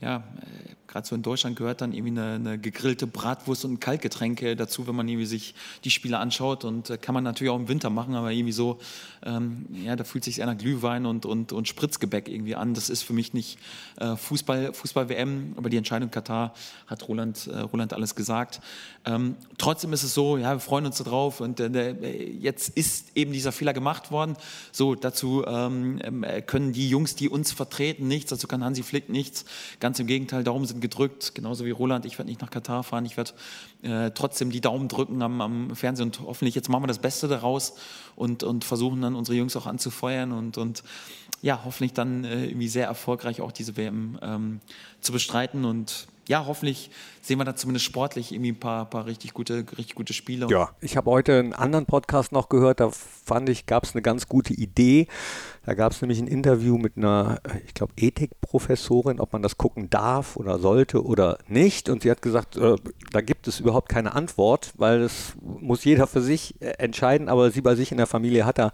ja, 0.00 0.18
äh, 0.18 0.74
gerade 0.86 1.06
so 1.06 1.14
in 1.14 1.22
Deutschland 1.22 1.56
gehört 1.56 1.80
dann 1.80 1.92
irgendwie 1.92 2.20
eine, 2.20 2.34
eine, 2.34 2.58
gegrillte 2.58 3.06
Bratwurst 3.06 3.64
und 3.64 3.72
ein 3.72 3.80
Kaltgetränk 3.80 4.44
dazu, 4.56 4.86
wenn 4.86 4.94
man 4.94 5.08
irgendwie 5.08 5.26
sich 5.26 5.54
die 5.82 5.90
Spiele 5.90 6.18
anschaut. 6.18 6.64
Und 6.64 6.90
äh, 6.90 6.98
kann 6.98 7.14
man 7.14 7.24
natürlich 7.24 7.50
auch 7.50 7.58
im 7.58 7.68
Winter 7.68 7.90
machen, 7.90 8.14
aber 8.14 8.30
irgendwie 8.30 8.52
so, 8.52 8.78
ähm, 9.24 9.66
ja, 9.72 9.96
da 9.96 10.04
fühlt 10.04 10.24
sich 10.24 10.38
eher 10.38 10.46
nach 10.46 10.56
Glühwein 10.56 11.06
und, 11.06 11.26
und, 11.26 11.52
und 11.52 11.66
Spritzgebäck 11.66 12.28
irgendwie 12.28 12.54
an. 12.54 12.74
Das 12.74 12.90
ist 12.90 13.02
für 13.02 13.12
mich 13.12 13.32
nicht 13.34 13.58
äh, 13.98 14.14
Fußball, 14.14 14.72
Fußball-WM, 14.72 15.54
aber 15.56 15.70
die 15.70 15.78
Entscheidung 15.78 16.10
Katar 16.10 16.54
hat 16.86 17.08
Roland, 17.08 17.46
äh, 17.46 17.60
Roland 17.60 17.92
alles 17.92 18.14
gesagt. 18.14 18.60
Ähm, 19.04 19.36
trotzdem 19.58 19.92
ist 19.92 20.02
es 20.02 20.14
so, 20.14 20.36
ja, 20.36 20.52
wir 20.52 20.60
freuen 20.60 20.86
uns 20.86 20.98
darauf 20.98 21.40
und 21.40 21.58
äh, 21.60 22.30
jetzt 22.30 22.68
ist 22.68 23.16
eben 23.16 23.32
dieser 23.32 23.52
Fehler 23.52 23.72
gemacht 23.72 24.10
worden. 24.10 24.36
So, 24.70 24.94
dazu 24.94 25.44
ähm 25.46 26.00
können 26.46 26.72
die 26.72 26.88
Jungs, 26.88 27.14
die 27.14 27.28
uns 27.28 27.52
vertreten, 27.52 28.08
nichts, 28.08 28.30
dazu 28.30 28.46
kann 28.46 28.64
Hansi 28.64 28.82
Flick 28.82 29.08
nichts. 29.08 29.44
Ganz 29.84 30.00
im 30.00 30.06
Gegenteil, 30.06 30.44
darum 30.44 30.64
sind 30.64 30.80
gedrückt, 30.80 31.34
genauso 31.34 31.66
wie 31.66 31.70
Roland. 31.70 32.06
Ich 32.06 32.16
werde 32.16 32.30
nicht 32.30 32.40
nach 32.40 32.48
Katar 32.48 32.84
fahren, 32.84 33.04
ich 33.04 33.18
werde 33.18 33.32
äh, 33.82 34.12
trotzdem 34.12 34.48
die 34.48 34.62
Daumen 34.62 34.88
drücken 34.88 35.20
am, 35.20 35.42
am, 35.42 35.76
Fernsehen 35.76 36.06
und 36.06 36.20
hoffentlich 36.20 36.54
jetzt 36.54 36.70
machen 36.70 36.84
wir 36.84 36.86
das 36.86 37.00
Beste 37.00 37.28
daraus 37.28 37.74
und, 38.16 38.42
und 38.44 38.64
versuchen 38.64 39.02
dann 39.02 39.14
unsere 39.14 39.36
Jungs 39.36 39.54
auch 39.56 39.66
anzufeuern 39.66 40.32
und, 40.32 40.56
und 40.56 40.84
ja, 41.42 41.60
hoffentlich 41.66 41.92
dann 41.92 42.24
äh, 42.24 42.46
irgendwie 42.46 42.68
sehr 42.68 42.86
erfolgreich 42.86 43.42
auch 43.42 43.52
diese 43.52 43.76
WM 43.76 44.18
ähm, 44.22 44.60
zu 45.02 45.12
bestreiten 45.12 45.66
und 45.66 46.06
ja, 46.28 46.46
hoffentlich 46.46 46.90
sehen 47.20 47.38
wir 47.38 47.44
da 47.44 47.54
zumindest 47.56 47.86
sportlich 47.86 48.32
irgendwie 48.32 48.52
ein 48.52 48.60
paar, 48.60 48.88
paar 48.88 49.06
richtig, 49.06 49.34
gute, 49.34 49.64
richtig 49.76 49.94
gute 49.94 50.12
Spiele. 50.12 50.46
Ja, 50.50 50.70
ich 50.80 50.96
habe 50.96 51.10
heute 51.10 51.38
einen 51.38 51.52
anderen 51.52 51.86
Podcast 51.86 52.32
noch 52.32 52.48
gehört, 52.48 52.80
da 52.80 52.90
fand 52.90 53.48
ich, 53.48 53.66
gab 53.66 53.84
es 53.84 53.94
eine 53.94 54.02
ganz 54.02 54.28
gute 54.28 54.52
Idee. 54.52 55.08
Da 55.64 55.74
gab 55.74 55.92
es 55.92 56.02
nämlich 56.02 56.18
ein 56.18 56.26
Interview 56.26 56.76
mit 56.76 56.96
einer, 56.96 57.40
ich 57.66 57.72
glaube, 57.72 57.94
Ethikprofessorin, 57.96 59.18
ob 59.20 59.32
man 59.32 59.42
das 59.42 59.56
gucken 59.56 59.88
darf 59.88 60.36
oder 60.36 60.58
sollte 60.58 61.02
oder 61.02 61.38
nicht. 61.48 61.88
Und 61.88 62.02
sie 62.02 62.10
hat 62.10 62.20
gesagt, 62.20 62.56
äh, 62.56 62.76
da 63.12 63.20
gibt 63.22 63.48
es 63.48 63.60
überhaupt 63.60 63.88
keine 63.88 64.14
Antwort, 64.14 64.72
weil 64.76 65.00
das 65.00 65.32
muss 65.40 65.84
jeder 65.84 66.06
für 66.06 66.20
sich 66.20 66.60
äh, 66.60 66.70
entscheiden, 66.78 67.28
aber 67.28 67.50
sie 67.50 67.62
bei 67.62 67.74
sich 67.74 67.90
in 67.90 67.96
der 67.96 68.06
Familie 68.06 68.44
hat 68.44 68.58
da 68.58 68.72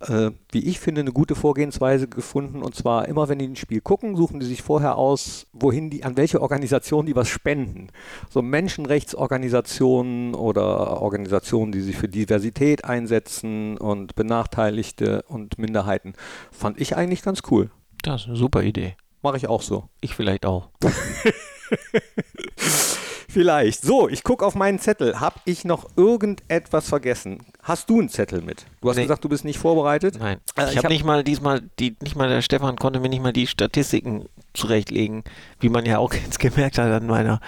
äh, 0.00 0.30
wie 0.52 0.64
ich 0.64 0.80
finde, 0.80 1.00
eine 1.00 1.12
gute 1.12 1.34
Vorgehensweise 1.34 2.08
gefunden. 2.08 2.62
Und 2.62 2.74
zwar 2.74 3.08
immer, 3.08 3.28
wenn 3.28 3.38
die 3.38 3.46
ein 3.46 3.56
Spiel 3.56 3.80
gucken, 3.80 4.16
suchen 4.16 4.40
die 4.40 4.46
sich 4.46 4.62
vorher 4.62 4.96
aus, 4.96 5.46
wohin 5.52 5.90
die, 5.90 6.04
an 6.04 6.16
welche 6.16 6.40
Organisation 6.40 7.06
die 7.06 7.16
was 7.16 7.28
spenden. 7.28 7.88
So 8.30 8.42
Menschenrechtsorganisationen 8.42 10.34
oder 10.34 11.00
Organisationen, 11.00 11.72
die 11.72 11.80
sich 11.80 11.96
für 11.96 12.08
Diversität 12.08 12.84
einsetzen 12.84 13.78
und 13.78 14.14
Benachteiligte 14.14 15.22
und 15.28 15.58
Minderheiten. 15.58 16.14
Fand 16.52 16.80
ich 16.80 16.96
eigentlich 16.96 17.22
ganz 17.22 17.42
cool. 17.50 17.70
Das 18.02 18.22
ist 18.22 18.28
eine 18.28 18.36
super 18.36 18.62
Idee. 18.62 18.96
Mache 19.22 19.36
ich 19.36 19.48
auch 19.48 19.62
so. 19.62 19.88
Ich 20.00 20.14
vielleicht 20.14 20.46
auch. 20.46 20.68
Vielleicht. 23.38 23.82
So, 23.82 24.08
ich 24.08 24.24
gucke 24.24 24.44
auf 24.44 24.56
meinen 24.56 24.80
Zettel. 24.80 25.20
Habe 25.20 25.36
ich 25.44 25.64
noch 25.64 25.86
irgendetwas 25.94 26.88
vergessen? 26.88 27.38
Hast 27.62 27.88
du 27.88 28.00
einen 28.00 28.08
Zettel 28.08 28.42
mit? 28.42 28.66
Du 28.80 28.88
hast 28.88 28.96
nee. 28.96 29.02
gesagt, 29.02 29.22
du 29.22 29.28
bist 29.28 29.44
nicht 29.44 29.60
vorbereitet? 29.60 30.16
Nein. 30.18 30.38
Äh, 30.56 30.64
ich, 30.64 30.70
ich 30.70 30.76
habe 30.78 30.86
hab 30.86 30.90
nicht 30.90 31.04
mal 31.04 31.22
diesmal, 31.22 31.62
die, 31.78 31.94
nicht 32.02 32.16
mal 32.16 32.28
der 32.28 32.42
Stefan 32.42 32.74
konnte 32.74 32.98
mir 32.98 33.08
nicht 33.08 33.22
mal 33.22 33.32
die 33.32 33.46
Statistiken 33.46 34.24
zurechtlegen, 34.54 35.22
wie 35.60 35.68
man 35.68 35.86
ja 35.86 35.98
auch 35.98 36.14
jetzt 36.24 36.40
gemerkt 36.40 36.78
hat 36.78 36.90
an 36.90 37.06
meiner, 37.06 37.38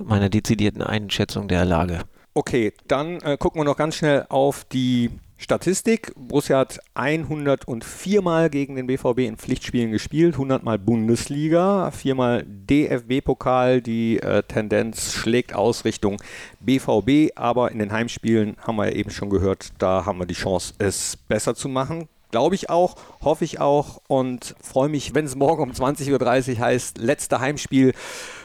meiner 0.00 0.28
dezidierten 0.28 0.82
Einschätzung 0.82 1.46
der 1.46 1.64
Lage. 1.64 2.00
Okay, 2.34 2.72
dann 2.88 3.20
äh, 3.20 3.36
gucken 3.38 3.60
wir 3.60 3.64
noch 3.66 3.76
ganz 3.76 3.94
schnell 3.94 4.26
auf 4.28 4.64
die 4.64 5.10
Statistik. 5.40 6.12
Borussia 6.16 6.58
hat 6.58 6.80
104 6.92 8.20
Mal 8.20 8.50
gegen 8.50 8.76
den 8.76 8.86
BVB 8.86 9.20
in 9.20 9.38
Pflichtspielen 9.38 9.90
gespielt, 9.90 10.34
100 10.34 10.62
Mal 10.62 10.78
Bundesliga, 10.78 11.90
viermal 11.92 12.44
DFB-Pokal. 12.46 13.80
Die 13.80 14.18
äh, 14.18 14.42
Tendenz 14.42 15.14
schlägt 15.14 15.54
aus 15.54 15.86
Richtung 15.86 16.18
BVB, 16.60 17.32
aber 17.36 17.72
in 17.72 17.78
den 17.78 17.90
Heimspielen 17.90 18.56
haben 18.60 18.76
wir 18.76 18.90
ja 18.90 18.96
eben 18.96 19.10
schon 19.10 19.30
gehört, 19.30 19.70
da 19.78 20.04
haben 20.04 20.18
wir 20.18 20.26
die 20.26 20.34
Chance, 20.34 20.74
es 20.76 21.16
besser 21.16 21.54
zu 21.54 21.70
machen. 21.70 22.08
Glaube 22.30 22.54
ich 22.54 22.68
auch, 22.68 22.96
hoffe 23.22 23.44
ich 23.46 23.60
auch 23.60 24.02
und 24.08 24.54
freue 24.60 24.90
mich, 24.90 25.14
wenn 25.14 25.24
es 25.24 25.36
morgen 25.36 25.62
um 25.62 25.70
20.30 25.70 26.52
Uhr 26.52 26.58
heißt, 26.60 26.98
letzter 26.98 27.40
Heimspiel 27.40 27.94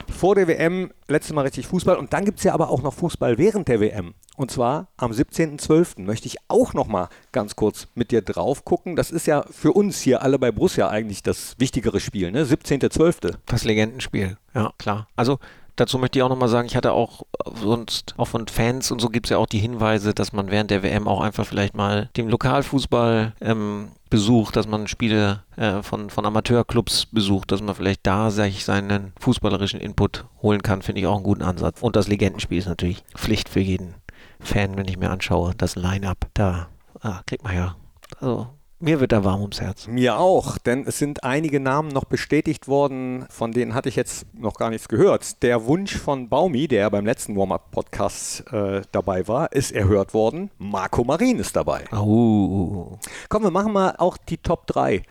vor 0.10 0.34
der 0.36 0.48
WM, 0.48 0.92
letztes 1.10 1.34
Mal 1.34 1.42
richtig 1.42 1.68
Fußball. 1.68 1.98
Und 1.98 2.14
dann 2.14 2.24
gibt 2.24 2.38
es 2.38 2.46
ja 2.46 2.54
aber 2.54 2.70
auch 2.70 2.82
noch 2.82 2.94
Fußball 2.94 3.38
während 3.38 3.68
der 3.68 3.82
WM. 3.82 4.14
Und 4.36 4.52
zwar 4.52 4.88
am 4.98 5.12
17.12. 5.12 6.02
möchte 6.02 6.28
ich 6.28 6.38
auch 6.48 6.74
noch 6.74 6.88
mal 6.88 7.10
ganz 7.32 7.56
kurz 7.56 7.88
mit 7.96 8.12
dir 8.12 8.22
drauf 8.22 8.66
gucken. 8.66 8.96
Das 8.96 9.12
ist 9.12 9.28
ja 9.28 9.46
für 9.50 9.72
uns 9.72 10.00
hier 10.02 10.22
alle 10.22 10.40
bei 10.40 10.52
Borussia 10.52 10.90
eigentlich 10.90 11.24
das 11.24 11.56
wichtigere 11.58 12.00
Spiel, 12.00 12.32
ne? 12.32 12.44
17.12. 12.44 13.36
Das 13.46 13.64
Legendenspiel, 13.64 14.38
ja, 14.54 14.74
klar. 14.78 15.08
Also 15.16 15.40
dazu 15.76 15.98
möchte 15.98 16.20
ich 16.20 16.24
auch 16.24 16.30
nochmal 16.30 16.50
sagen, 16.50 16.68
ich 16.68 16.76
hatte 16.76 16.92
auch 16.92 17.24
sonst, 17.56 18.16
auch 18.18 18.28
von 18.28 18.48
Fans 18.48 18.92
und 18.92 19.00
so 19.00 19.10
gibt 19.10 19.28
es 19.28 19.32
ja 19.32 19.38
auch 19.38 19.46
die 19.46 19.60
Hinweise, 19.60 20.14
dass 20.14 20.34
man 20.34 20.52
während 20.52 20.72
der 20.72 20.84
WM 20.84 21.08
auch 21.08 21.22
einfach 21.22 21.46
vielleicht 21.46 21.76
mal 21.76 22.10
dem 22.18 22.28
Lokalfußball 22.28 23.34
ähm, 23.42 23.90
besucht, 24.10 24.56
dass 24.56 24.68
man 24.68 24.88
Spiele 24.88 25.44
äh, 25.58 25.82
von, 25.82 26.10
von 26.10 26.26
Amateurclubs 26.26 27.08
besucht, 27.08 27.52
dass 27.52 27.62
man 27.62 27.76
vielleicht 27.76 28.06
da 28.08 28.32
sich 28.32 28.64
seinen 28.64 29.14
fußballerischen 29.20 29.80
Input 29.80 30.26
holen 30.42 30.62
kann, 30.62 30.82
finde 30.82 31.02
ich 31.02 31.08
auch 31.08 31.16
einen 31.16 31.24
guten 31.24 31.44
Ansatz. 31.44 31.82
Und 31.82 31.96
das 31.96 32.08
Legendenspiel 32.08 32.60
ist 32.60 32.68
natürlich 32.68 33.04
Pflicht 33.16 33.50
für 33.50 33.60
jeden 33.60 33.96
Fan, 34.40 34.78
wenn 34.78 34.88
ich 34.88 34.98
mir 34.98 35.10
anschaue, 35.10 35.54
das 35.58 35.76
Line-Up. 35.76 36.28
Da 36.34 36.68
ah, 37.02 37.22
kriegt 37.26 37.44
man 37.44 37.56
ja 37.56 37.76
also 38.20 38.48
mir 38.80 39.00
wird 39.00 39.14
da 39.14 39.24
warm 39.24 39.42
ums 39.42 39.62
Herz. 39.62 39.88
Mir 39.88 40.20
auch, 40.20 40.58
denn 40.58 40.86
es 40.86 41.00
sind 41.00 41.24
einige 41.24 41.62
Namen 41.62 41.88
noch 41.88 42.04
bestätigt 42.04 42.68
worden, 42.68 43.26
von 43.30 43.54
denen 43.54 43.74
hatte 43.74 43.88
ich 43.88 43.96
jetzt 43.96 44.26
noch 44.34 44.56
gar 44.56 44.70
nichts 44.70 44.90
gehört. 44.90 45.42
Der 45.44 45.66
Wunsch 45.66 45.96
von 45.96 46.28
Baumi, 46.28 46.68
der 46.68 46.90
beim 46.90 47.06
letzten 47.06 47.38
Warm-Up-Podcast 47.38 48.44
äh, 48.52 48.82
dabei 48.92 49.28
war, 49.30 49.52
ist 49.54 49.72
erhört 49.72 50.14
worden. 50.14 50.52
Marco 50.58 51.06
Marin 51.06 51.40
ist 51.40 51.56
dabei. 51.56 51.86
Oh. 51.94 52.98
Komm, 53.30 53.44
wir 53.44 53.52
machen 53.52 53.72
mal 53.72 53.96
auch 53.98 54.18
die 54.18 54.38
Top 54.38 54.68
3. 54.68 55.04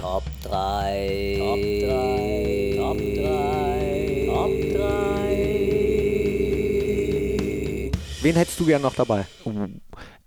Top 0.00 0.22
3. 0.44 1.36
Top 1.38 1.58
3. 1.58 2.74
Top 2.78 2.98
3. 2.98 4.26
Top 4.26 4.76
3. 4.76 4.81
Wen 8.22 8.36
hättest 8.36 8.60
du 8.60 8.66
gern 8.66 8.82
noch 8.82 8.94
dabei? 8.94 9.26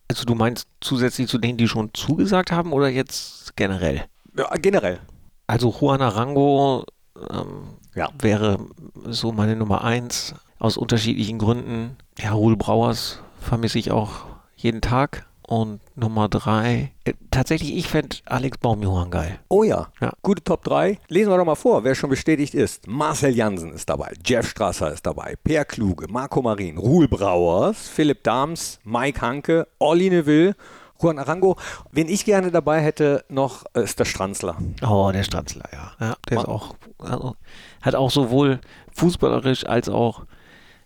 Also 0.09 0.25
du 0.25 0.35
meinst 0.35 0.67
zusätzlich 0.81 1.29
zu 1.29 1.37
denen, 1.37 1.57
die 1.57 1.69
schon 1.69 1.93
zugesagt 1.93 2.51
haben 2.51 2.73
oder 2.73 2.89
jetzt 2.89 3.55
generell? 3.55 4.03
Ja, 4.37 4.49
generell. 4.57 4.99
Also 5.47 5.73
Juan 5.79 6.01
Arango 6.01 6.85
ähm, 7.31 7.77
ja. 7.95 8.09
wäre 8.19 8.59
so 9.05 9.31
meine 9.31 9.55
Nummer 9.55 9.83
eins 9.85 10.35
aus 10.59 10.75
unterschiedlichen 10.75 11.39
Gründen. 11.39 11.95
Ja, 12.19 12.33
Ruhl 12.33 12.57
Brauers 12.57 13.19
vermisse 13.39 13.79
ich 13.79 13.91
auch 13.91 14.25
jeden 14.57 14.81
Tag. 14.81 15.25
Und 15.47 15.79
Nummer 15.95 16.27
drei, 16.27 16.91
äh, 17.03 17.13
tatsächlich, 17.29 17.75
ich 17.75 17.87
fände 17.87 18.17
Alex 18.25 18.57
Baumjohann 18.57 19.11
geil. 19.11 19.39
Oh 19.47 19.63
ja. 19.63 19.89
ja, 20.01 20.11
gute 20.23 20.43
Top 20.43 20.63
3. 20.63 20.99
Lesen 21.07 21.31
wir 21.31 21.37
doch 21.37 21.45
mal 21.45 21.55
vor, 21.55 21.83
wer 21.83 21.93
schon 21.93 22.09
bestätigt 22.09 22.55
ist. 22.55 22.87
Marcel 22.87 23.35
Jansen 23.35 23.71
ist 23.73 23.87
dabei, 23.87 24.13
Jeff 24.25 24.49
Strasser 24.49 24.91
ist 24.91 25.05
dabei, 25.05 25.35
Per 25.43 25.65
Kluge, 25.65 26.07
Marco 26.09 26.41
Marin, 26.41 26.77
Ruhl 26.77 27.07
Brauers, 27.07 27.87
Philipp 27.87 28.23
Dahms, 28.23 28.79
Mike 28.83 29.21
Hanke, 29.21 29.67
Olli 29.77 30.09
Neville, 30.09 30.55
Juan 30.99 31.19
Arango. 31.19 31.57
Wen 31.91 32.09
ich 32.09 32.25
gerne 32.25 32.49
dabei 32.49 32.81
hätte 32.81 33.23
noch, 33.29 33.65
äh, 33.75 33.83
ist 33.83 33.99
der 33.99 34.05
Stranzler. 34.05 34.57
Oh, 34.81 35.11
der 35.13 35.23
Stranzler, 35.23 35.65
ja. 35.71 35.91
ja 35.99 36.15
der 36.27 36.39
ist 36.39 36.47
auch, 36.47 36.75
also, 36.97 37.35
hat 37.81 37.93
auch 37.93 38.09
sowohl 38.09 38.59
fußballerisch 38.93 39.65
als 39.67 39.89
auch 39.89 40.25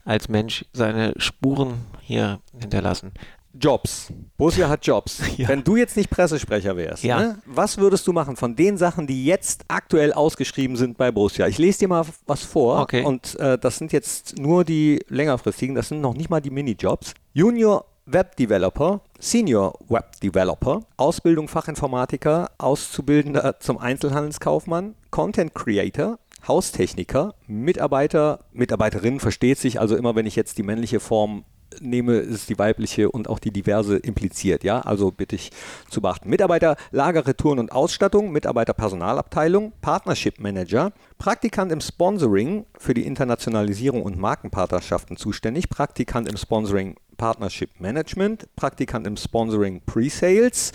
als 0.03 0.27
Mensch 0.27 0.65
seine 0.73 1.13
Spuren 1.17 1.85
hier 2.01 2.39
hinterlassen. 2.59 3.13
Jobs. 3.53 4.11
Borussia 4.37 4.69
hat 4.69 4.85
Jobs. 4.85 5.21
Ja. 5.37 5.47
Wenn 5.47 5.63
du 5.63 5.75
jetzt 5.77 5.95
nicht 5.95 6.09
Pressesprecher 6.09 6.75
wärst, 6.75 7.03
Ja. 7.03 7.19
ne, 7.19 7.37
was 7.45 7.77
würdest 7.77 8.05
du 8.07 8.13
machen 8.13 8.35
von 8.35 8.55
den 8.55 8.77
Sachen, 8.77 9.07
die 9.07 9.25
jetzt 9.25 9.63
aktuell 9.69 10.11
ausgeschrieben 10.13 10.75
sind 10.75 10.97
bei 10.97 11.11
Borussia? 11.11 11.47
Ich 11.47 11.57
lese 11.57 11.79
dir 11.79 11.87
mal 11.87 12.05
was 12.25 12.43
vor. 12.43 12.81
Okay. 12.81 13.03
Und 13.03 13.39
äh, 13.39 13.57
das 13.57 13.77
sind 13.77 13.93
jetzt 13.93 14.37
nur 14.37 14.63
die 14.65 14.99
längerfristigen, 15.07 15.75
das 15.75 15.87
sind 15.89 16.01
noch 16.01 16.13
nicht 16.13 16.29
mal 16.29 16.41
die 16.41 16.49
Minijobs. 16.49 17.13
Junior 17.33 17.85
Web 18.05 18.35
Developer, 18.37 19.01
Senior 19.19 19.77
Web 19.87 20.19
Developer, 20.21 20.81
Ausbildung 20.97 21.47
Fachinformatiker, 21.47 22.49
Auszubildender 22.57 23.59
zum 23.59 23.77
Einzelhandelskaufmann, 23.77 24.95
Content 25.11 25.53
Creator, 25.53 26.17
Haustechniker, 26.47 27.35
Mitarbeiter, 27.47 28.39
Mitarbeiterin 28.51 29.19
versteht 29.19 29.57
sich, 29.59 29.79
also 29.79 29.95
immer 29.95 30.15
wenn 30.15 30.25
ich 30.25 30.35
jetzt 30.35 30.57
die 30.57 30.63
männliche 30.63 30.99
Form 30.99 31.43
nehme, 31.79 32.17
ist 32.17 32.49
die 32.49 32.57
weibliche 32.57 33.11
und 33.11 33.29
auch 33.29 33.39
die 33.39 33.51
diverse 33.51 33.97
impliziert, 33.97 34.63
ja, 34.63 34.81
also 34.81 35.11
bitte 35.11 35.35
ich 35.35 35.51
zu 35.89 36.01
beachten. 36.01 36.29
Mitarbeiter 36.29 36.75
Lager, 36.91 37.27
Retouren 37.27 37.59
und 37.59 37.71
Ausstattung, 37.71 38.31
Mitarbeiter 38.31 38.73
Personalabteilung, 38.73 39.73
Partnership 39.81 40.39
Manager, 40.39 40.91
Praktikant 41.17 41.71
im 41.71 41.81
Sponsoring 41.81 42.65
für 42.77 42.93
die 42.93 43.05
Internationalisierung 43.05 44.03
und 44.03 44.17
Markenpartnerschaften 44.17 45.17
zuständig, 45.17 45.69
Praktikant 45.69 46.29
im 46.29 46.37
Sponsoring 46.37 46.95
Partnership 47.17 47.79
Management, 47.79 48.47
Praktikant 48.55 49.05
im 49.05 49.17
Sponsoring 49.17 49.81
Pre-Sales, 49.85 50.71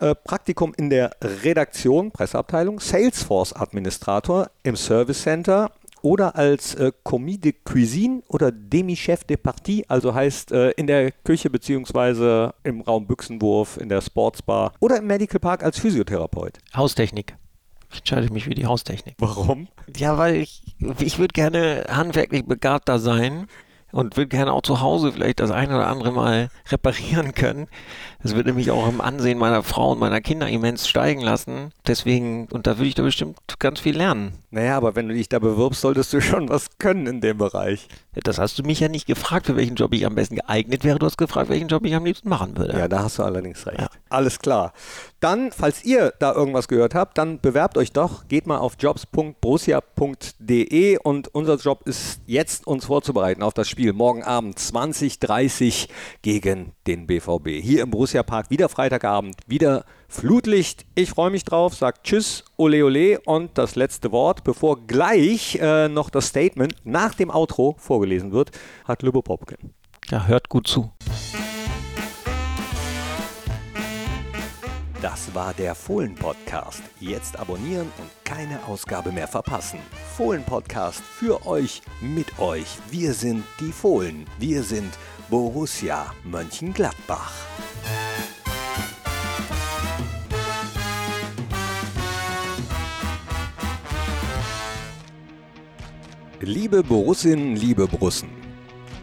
äh, 0.00 0.14
Praktikum 0.14 0.74
in 0.76 0.90
der 0.90 1.12
Redaktion, 1.22 2.10
Presseabteilung, 2.10 2.80
Salesforce 2.80 3.54
Administrator 3.54 4.50
im 4.62 4.76
Service 4.76 5.22
Center 5.22 5.70
oder 6.06 6.36
als 6.36 6.76
äh, 6.76 6.92
Commis 7.02 7.40
de 7.40 7.52
Cuisine 7.64 8.22
oder 8.28 8.52
Demi-Chef 8.52 9.24
de 9.24 9.36
Partie, 9.36 9.84
also 9.88 10.14
heißt 10.14 10.52
äh, 10.52 10.70
in 10.70 10.86
der 10.86 11.10
Küche 11.10 11.50
beziehungsweise 11.50 12.54
im 12.62 12.80
Raum 12.82 13.08
Büchsenwurf, 13.08 13.76
in 13.76 13.88
der 13.88 14.00
Sportsbar 14.00 14.72
oder 14.78 14.98
im 14.98 15.08
Medical 15.08 15.40
Park 15.40 15.64
als 15.64 15.80
Physiotherapeut. 15.80 16.58
Haustechnik. 16.76 17.36
Ich 17.90 17.98
entscheide 17.98 18.32
mich 18.32 18.44
für 18.44 18.54
die 18.54 18.66
Haustechnik. 18.66 19.16
Warum? 19.18 19.66
Ja, 19.96 20.16
weil 20.16 20.36
ich, 20.36 20.62
ich 21.00 21.18
würde 21.18 21.32
gerne 21.32 21.86
handwerklich 21.88 22.44
begabter 22.44 23.00
sein 23.00 23.48
und 23.92 24.16
würde 24.16 24.28
gerne 24.28 24.52
auch 24.52 24.62
zu 24.62 24.80
Hause 24.80 25.12
vielleicht 25.12 25.40
das 25.40 25.50
eine 25.50 25.76
oder 25.76 25.88
andere 25.88 26.12
mal 26.12 26.48
reparieren 26.68 27.34
können. 27.34 27.68
Das 28.22 28.34
würde 28.34 28.52
mich 28.52 28.70
auch 28.70 28.88
im 28.88 29.00
Ansehen 29.00 29.38
meiner 29.38 29.62
Frau 29.62 29.92
und 29.92 30.00
meiner 30.00 30.20
Kinder 30.20 30.48
immens 30.48 30.88
steigen 30.88 31.20
lassen. 31.20 31.70
Deswegen, 31.86 32.46
und 32.46 32.66
da 32.66 32.78
würde 32.78 32.88
ich 32.88 32.94
da 32.94 33.02
bestimmt 33.02 33.38
ganz 33.58 33.80
viel 33.80 33.96
lernen. 33.96 34.32
Naja, 34.50 34.76
aber 34.76 34.96
wenn 34.96 35.08
du 35.08 35.14
dich 35.14 35.28
da 35.28 35.38
bewirbst, 35.38 35.80
solltest 35.80 36.12
du 36.12 36.20
schon 36.20 36.48
was 36.48 36.78
können 36.78 37.06
in 37.06 37.20
dem 37.20 37.38
Bereich. 37.38 37.88
Das 38.24 38.38
hast 38.38 38.58
du 38.58 38.62
mich 38.62 38.80
ja 38.80 38.88
nicht 38.88 39.06
gefragt, 39.06 39.44
für 39.46 39.56
welchen 39.56 39.74
Job 39.74 39.92
ich 39.92 40.06
am 40.06 40.14
besten 40.14 40.36
geeignet 40.36 40.84
wäre. 40.84 40.98
Du 40.98 41.04
hast 41.06 41.18
gefragt, 41.18 41.50
welchen 41.50 41.68
Job 41.68 41.84
ich 41.84 41.94
am 41.94 42.02
liebsten 42.04 42.30
machen 42.30 42.56
würde. 42.56 42.78
Ja, 42.78 42.88
da 42.88 43.04
hast 43.04 43.18
du 43.18 43.22
allerdings 43.22 43.66
recht. 43.66 43.80
Ja. 43.80 43.88
Alles 44.08 44.38
klar. 44.38 44.72
Dann, 45.20 45.52
falls 45.52 45.84
ihr 45.84 46.14
da 46.18 46.32
irgendwas 46.32 46.68
gehört 46.68 46.94
habt, 46.94 47.18
dann 47.18 47.38
bewerbt 47.40 47.76
euch 47.76 47.92
doch. 47.92 48.26
Geht 48.28 48.46
mal 48.46 48.56
auf 48.58 48.76
jobs.borussia.de 48.78 50.98
und 50.98 51.34
unser 51.34 51.56
Job 51.56 51.86
ist 51.86 52.20
jetzt, 52.26 52.66
uns 52.66 52.86
vorzubereiten 52.86 53.42
auf 53.42 53.52
das 53.52 53.68
Spiel 53.68 53.92
morgen 53.92 54.22
Abend 54.22 54.58
20.30 54.58 55.88
gegen 56.22 56.72
den 56.86 57.06
BVB. 57.06 57.60
Hier 57.60 57.82
im 57.82 57.90
Borussia 57.90 58.22
Park, 58.22 58.48
wieder 58.50 58.68
Freitagabend, 58.68 59.34
wieder 59.46 59.84
Flutlicht. 60.08 60.86
Ich 60.94 61.10
freue 61.10 61.30
mich 61.30 61.44
drauf, 61.44 61.74
sagt 61.74 62.04
Tschüss, 62.04 62.44
ole 62.56 62.84
ole 62.84 63.20
und 63.20 63.58
das 63.58 63.76
letzte 63.76 64.12
Wort, 64.12 64.44
bevor 64.44 64.86
gleich 64.86 65.56
äh, 65.56 65.88
noch 65.88 66.10
das 66.10 66.28
Statement 66.28 66.74
nach 66.84 67.14
dem 67.14 67.30
Outro 67.30 67.76
vorgelesen 67.78 68.32
wird, 68.32 68.50
hat 68.84 69.02
Lübbe 69.02 69.22
Popken. 69.22 69.74
Ja, 70.10 70.26
hört 70.26 70.48
gut 70.48 70.68
zu. 70.68 70.90
Das 75.02 75.34
war 75.34 75.52
der 75.52 75.74
Fohlen-Podcast. 75.74 76.82
Jetzt 77.00 77.38
abonnieren 77.38 77.92
und 77.98 78.10
keine 78.24 78.64
Ausgabe 78.66 79.12
mehr 79.12 79.28
verpassen. 79.28 79.78
Fohlen-Podcast 80.16 81.00
für 81.00 81.46
euch, 81.46 81.82
mit 82.00 82.38
euch. 82.38 82.78
Wir 82.90 83.12
sind 83.12 83.44
die 83.60 83.72
Fohlen. 83.72 84.26
Wir 84.38 84.62
sind 84.62 84.92
Borussia 85.28 86.12
Mönchengladbach. 86.24 87.32
Liebe 96.42 96.82
Borussinnen, 96.82 97.56
liebe 97.56 97.86
Brussen. 97.86 98.28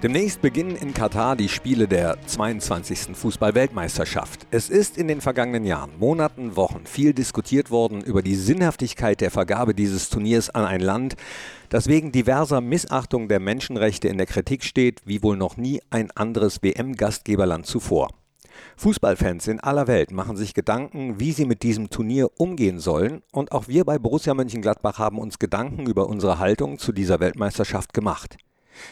Demnächst 0.03 0.39
beginnen 0.43 0.75
in 0.75 0.93
Katar 0.93 1.35
die 1.35 1.49
Spiele 1.49 1.87
der 1.87 2.15
22. 2.27 3.15
Fußball-Weltmeisterschaft. 3.17 4.45
Es 4.51 4.69
ist 4.69 4.99
in 4.99 5.07
den 5.07 5.19
vergangenen 5.19 5.65
Jahren, 5.65 5.97
Monaten, 5.97 6.55
Wochen 6.55 6.85
viel 6.85 7.11
diskutiert 7.11 7.71
worden 7.71 8.01
über 8.01 8.21
die 8.21 8.35
Sinnhaftigkeit 8.35 9.19
der 9.19 9.31
Vergabe 9.31 9.73
dieses 9.73 10.09
Turniers 10.09 10.51
an 10.51 10.65
ein 10.65 10.81
Land, 10.81 11.15
das 11.69 11.87
wegen 11.87 12.11
diverser 12.11 12.61
Missachtung 12.61 13.27
der 13.27 13.39
Menschenrechte 13.39 14.09
in 14.09 14.19
der 14.19 14.27
Kritik 14.27 14.63
steht, 14.63 15.01
wie 15.05 15.23
wohl 15.23 15.35
noch 15.35 15.57
nie 15.57 15.81
ein 15.89 16.11
anderes 16.11 16.61
WM-Gastgeberland 16.61 17.65
zuvor. 17.65 18.09
Fußballfans 18.77 19.47
in 19.47 19.59
aller 19.59 19.87
Welt 19.87 20.11
machen 20.11 20.37
sich 20.37 20.53
Gedanken, 20.53 21.19
wie 21.19 21.31
sie 21.31 21.45
mit 21.45 21.63
diesem 21.63 21.89
Turnier 21.89 22.29
umgehen 22.37 22.79
sollen, 22.79 23.21
und 23.31 23.51
auch 23.51 23.67
wir 23.67 23.85
bei 23.85 23.97
Borussia 23.97 24.33
Mönchengladbach 24.33 24.99
haben 24.99 25.19
uns 25.19 25.39
Gedanken 25.39 25.85
über 25.85 26.07
unsere 26.07 26.39
Haltung 26.39 26.79
zu 26.79 26.91
dieser 26.91 27.19
Weltmeisterschaft 27.19 27.93
gemacht. 27.93 28.37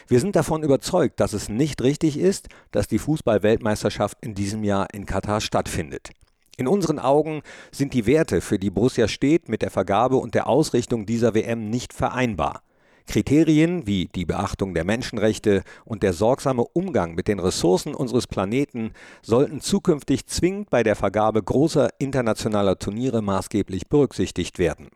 Wir 0.06 0.20
sind 0.20 0.36
davon 0.36 0.62
überzeugt, 0.62 1.20
dass 1.20 1.32
es 1.32 1.48
nicht 1.48 1.82
richtig 1.82 2.18
ist, 2.18 2.48
dass 2.70 2.86
die 2.86 2.98
Fußball-Weltmeisterschaft 2.98 4.18
in 4.20 4.34
diesem 4.34 4.64
Jahr 4.64 4.88
in 4.92 5.06
Katar 5.06 5.40
stattfindet. 5.40 6.10
In 6.56 6.68
unseren 6.68 6.98
Augen 6.98 7.42
sind 7.70 7.94
die 7.94 8.06
Werte, 8.06 8.40
für 8.40 8.58
die 8.58 8.70
Borussia 8.70 9.08
steht, 9.08 9.48
mit 9.48 9.62
der 9.62 9.70
Vergabe 9.70 10.16
und 10.16 10.34
der 10.34 10.46
Ausrichtung 10.46 11.06
dieser 11.06 11.34
WM 11.34 11.70
nicht 11.70 11.92
vereinbar. 11.92 12.62
Kriterien 13.06 13.86
wie 13.86 14.08
die 14.14 14.24
Beachtung 14.24 14.74
der 14.74 14.84
Menschenrechte 14.84 15.62
und 15.84 16.02
der 16.02 16.12
sorgsame 16.12 16.64
Umgang 16.72 17.14
mit 17.14 17.28
den 17.28 17.38
Ressourcen 17.38 17.94
unseres 17.94 18.26
Planeten 18.26 18.92
sollten 19.22 19.60
zukünftig 19.60 20.26
zwingend 20.26 20.70
bei 20.70 20.82
der 20.82 20.96
Vergabe 20.96 21.42
großer 21.42 21.90
internationaler 21.98 22.78
Turniere 22.78 23.22
maßgeblich 23.22 23.88
berücksichtigt 23.88 24.58
werden. 24.58 24.88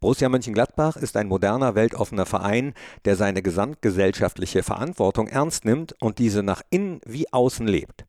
Borussia 0.00 0.28
Mönchengladbach 0.28 0.96
ist 0.96 1.16
ein 1.16 1.28
moderner, 1.28 1.74
weltoffener 1.74 2.26
Verein, 2.26 2.74
der 3.04 3.16
seine 3.16 3.42
gesamtgesellschaftliche 3.42 4.62
Verantwortung 4.62 5.28
ernst 5.28 5.64
nimmt 5.64 5.94
und 6.00 6.18
diese 6.18 6.42
nach 6.42 6.62
innen 6.70 7.00
wie 7.04 7.32
außen 7.32 7.66
lebt. 7.66 8.04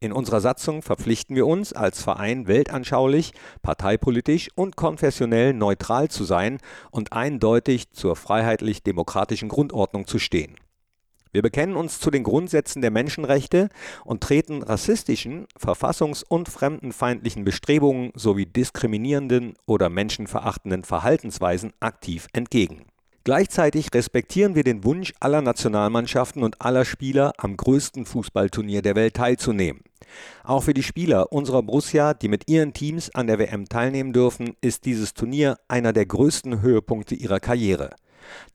In 0.00 0.12
unserer 0.12 0.40
Satzung 0.40 0.82
verpflichten 0.82 1.34
wir 1.34 1.44
uns, 1.44 1.72
als 1.72 2.00
Verein 2.00 2.46
weltanschaulich, 2.46 3.32
parteipolitisch 3.62 4.48
und 4.54 4.76
konfessionell 4.76 5.52
neutral 5.52 6.08
zu 6.08 6.22
sein 6.22 6.58
und 6.92 7.12
eindeutig 7.12 7.90
zur 7.90 8.14
freiheitlich-demokratischen 8.14 9.48
Grundordnung 9.48 10.06
zu 10.06 10.20
stehen. 10.20 10.54
Wir 11.32 11.42
bekennen 11.42 11.74
uns 11.74 11.98
zu 11.98 12.12
den 12.12 12.22
Grundsätzen 12.22 12.80
der 12.80 12.92
Menschenrechte 12.92 13.70
und 14.04 14.22
treten 14.22 14.62
rassistischen, 14.62 15.48
verfassungs- 15.60 16.24
und 16.24 16.48
fremdenfeindlichen 16.48 17.44
Bestrebungen 17.44 18.12
sowie 18.14 18.46
diskriminierenden 18.46 19.54
oder 19.66 19.90
menschenverachtenden 19.90 20.84
Verhaltensweisen 20.84 21.72
aktiv 21.80 22.28
entgegen. 22.32 22.86
Gleichzeitig 23.24 23.88
respektieren 23.92 24.54
wir 24.54 24.64
den 24.64 24.84
Wunsch 24.84 25.12
aller 25.18 25.42
Nationalmannschaften 25.42 26.44
und 26.44 26.62
aller 26.62 26.84
Spieler, 26.84 27.32
am 27.36 27.56
größten 27.56 28.06
Fußballturnier 28.06 28.80
der 28.80 28.94
Welt 28.94 29.14
teilzunehmen. 29.14 29.82
Auch 30.44 30.64
für 30.64 30.74
die 30.74 30.82
Spieler 30.82 31.32
unserer 31.32 31.62
Borussia, 31.62 32.14
die 32.14 32.28
mit 32.28 32.48
ihren 32.48 32.72
Teams 32.72 33.14
an 33.14 33.26
der 33.26 33.38
WM 33.38 33.68
teilnehmen 33.68 34.12
dürfen, 34.12 34.54
ist 34.60 34.84
dieses 34.84 35.14
Turnier 35.14 35.58
einer 35.68 35.92
der 35.92 36.06
größten 36.06 36.62
Höhepunkte 36.62 37.14
ihrer 37.14 37.40
Karriere. 37.40 37.90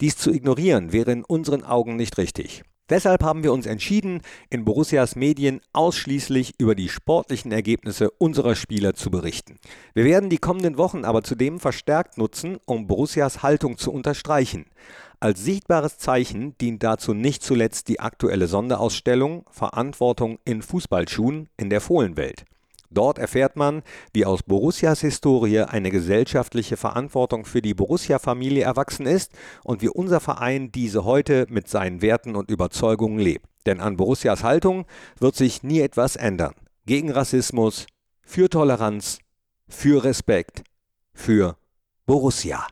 Dies 0.00 0.16
zu 0.16 0.30
ignorieren 0.30 0.92
wäre 0.92 1.12
in 1.12 1.24
unseren 1.24 1.64
Augen 1.64 1.96
nicht 1.96 2.18
richtig. 2.18 2.62
Deshalb 2.90 3.22
haben 3.22 3.42
wir 3.42 3.52
uns 3.54 3.64
entschieden, 3.64 4.20
in 4.50 4.66
Borussias 4.66 5.16
Medien 5.16 5.62
ausschließlich 5.72 6.52
über 6.58 6.74
die 6.74 6.90
sportlichen 6.90 7.50
Ergebnisse 7.50 8.10
unserer 8.10 8.54
Spieler 8.54 8.92
zu 8.92 9.10
berichten. 9.10 9.58
Wir 9.94 10.04
werden 10.04 10.28
die 10.28 10.36
kommenden 10.36 10.76
Wochen 10.76 11.06
aber 11.06 11.22
zudem 11.22 11.60
verstärkt 11.60 12.18
nutzen, 12.18 12.58
um 12.66 12.86
Borussias 12.86 13.42
Haltung 13.42 13.78
zu 13.78 13.90
unterstreichen. 13.90 14.66
Als 15.20 15.44
sichtbares 15.44 15.98
Zeichen 15.98 16.56
dient 16.58 16.82
dazu 16.82 17.14
nicht 17.14 17.42
zuletzt 17.42 17.88
die 17.88 18.00
aktuelle 18.00 18.46
Sonderausstellung 18.46 19.44
Verantwortung 19.50 20.38
in 20.44 20.62
Fußballschuhen 20.62 21.48
in 21.56 21.70
der 21.70 21.80
Fohlenwelt. 21.80 22.44
Dort 22.94 23.18
erfährt 23.18 23.56
man, 23.56 23.82
wie 24.12 24.24
aus 24.24 24.44
Borussias 24.44 25.00
Historie 25.00 25.60
eine 25.60 25.90
gesellschaftliche 25.90 26.76
Verantwortung 26.76 27.44
für 27.44 27.60
die 27.60 27.74
Borussia-Familie 27.74 28.62
erwachsen 28.62 29.06
ist 29.06 29.32
und 29.64 29.82
wie 29.82 29.88
unser 29.88 30.20
Verein 30.20 30.70
diese 30.70 31.04
heute 31.04 31.46
mit 31.48 31.68
seinen 31.68 32.02
Werten 32.02 32.36
und 32.36 32.50
Überzeugungen 32.50 33.18
lebt. 33.18 33.46
Denn 33.66 33.80
an 33.80 33.96
Borussias 33.96 34.44
Haltung 34.44 34.86
wird 35.18 35.34
sich 35.34 35.62
nie 35.62 35.80
etwas 35.80 36.14
ändern. 36.14 36.54
Gegen 36.86 37.10
Rassismus, 37.10 37.86
für 38.22 38.48
Toleranz, 38.48 39.18
für 39.68 40.04
Respekt, 40.04 40.62
für 41.14 41.56
Borussia. 42.06 42.66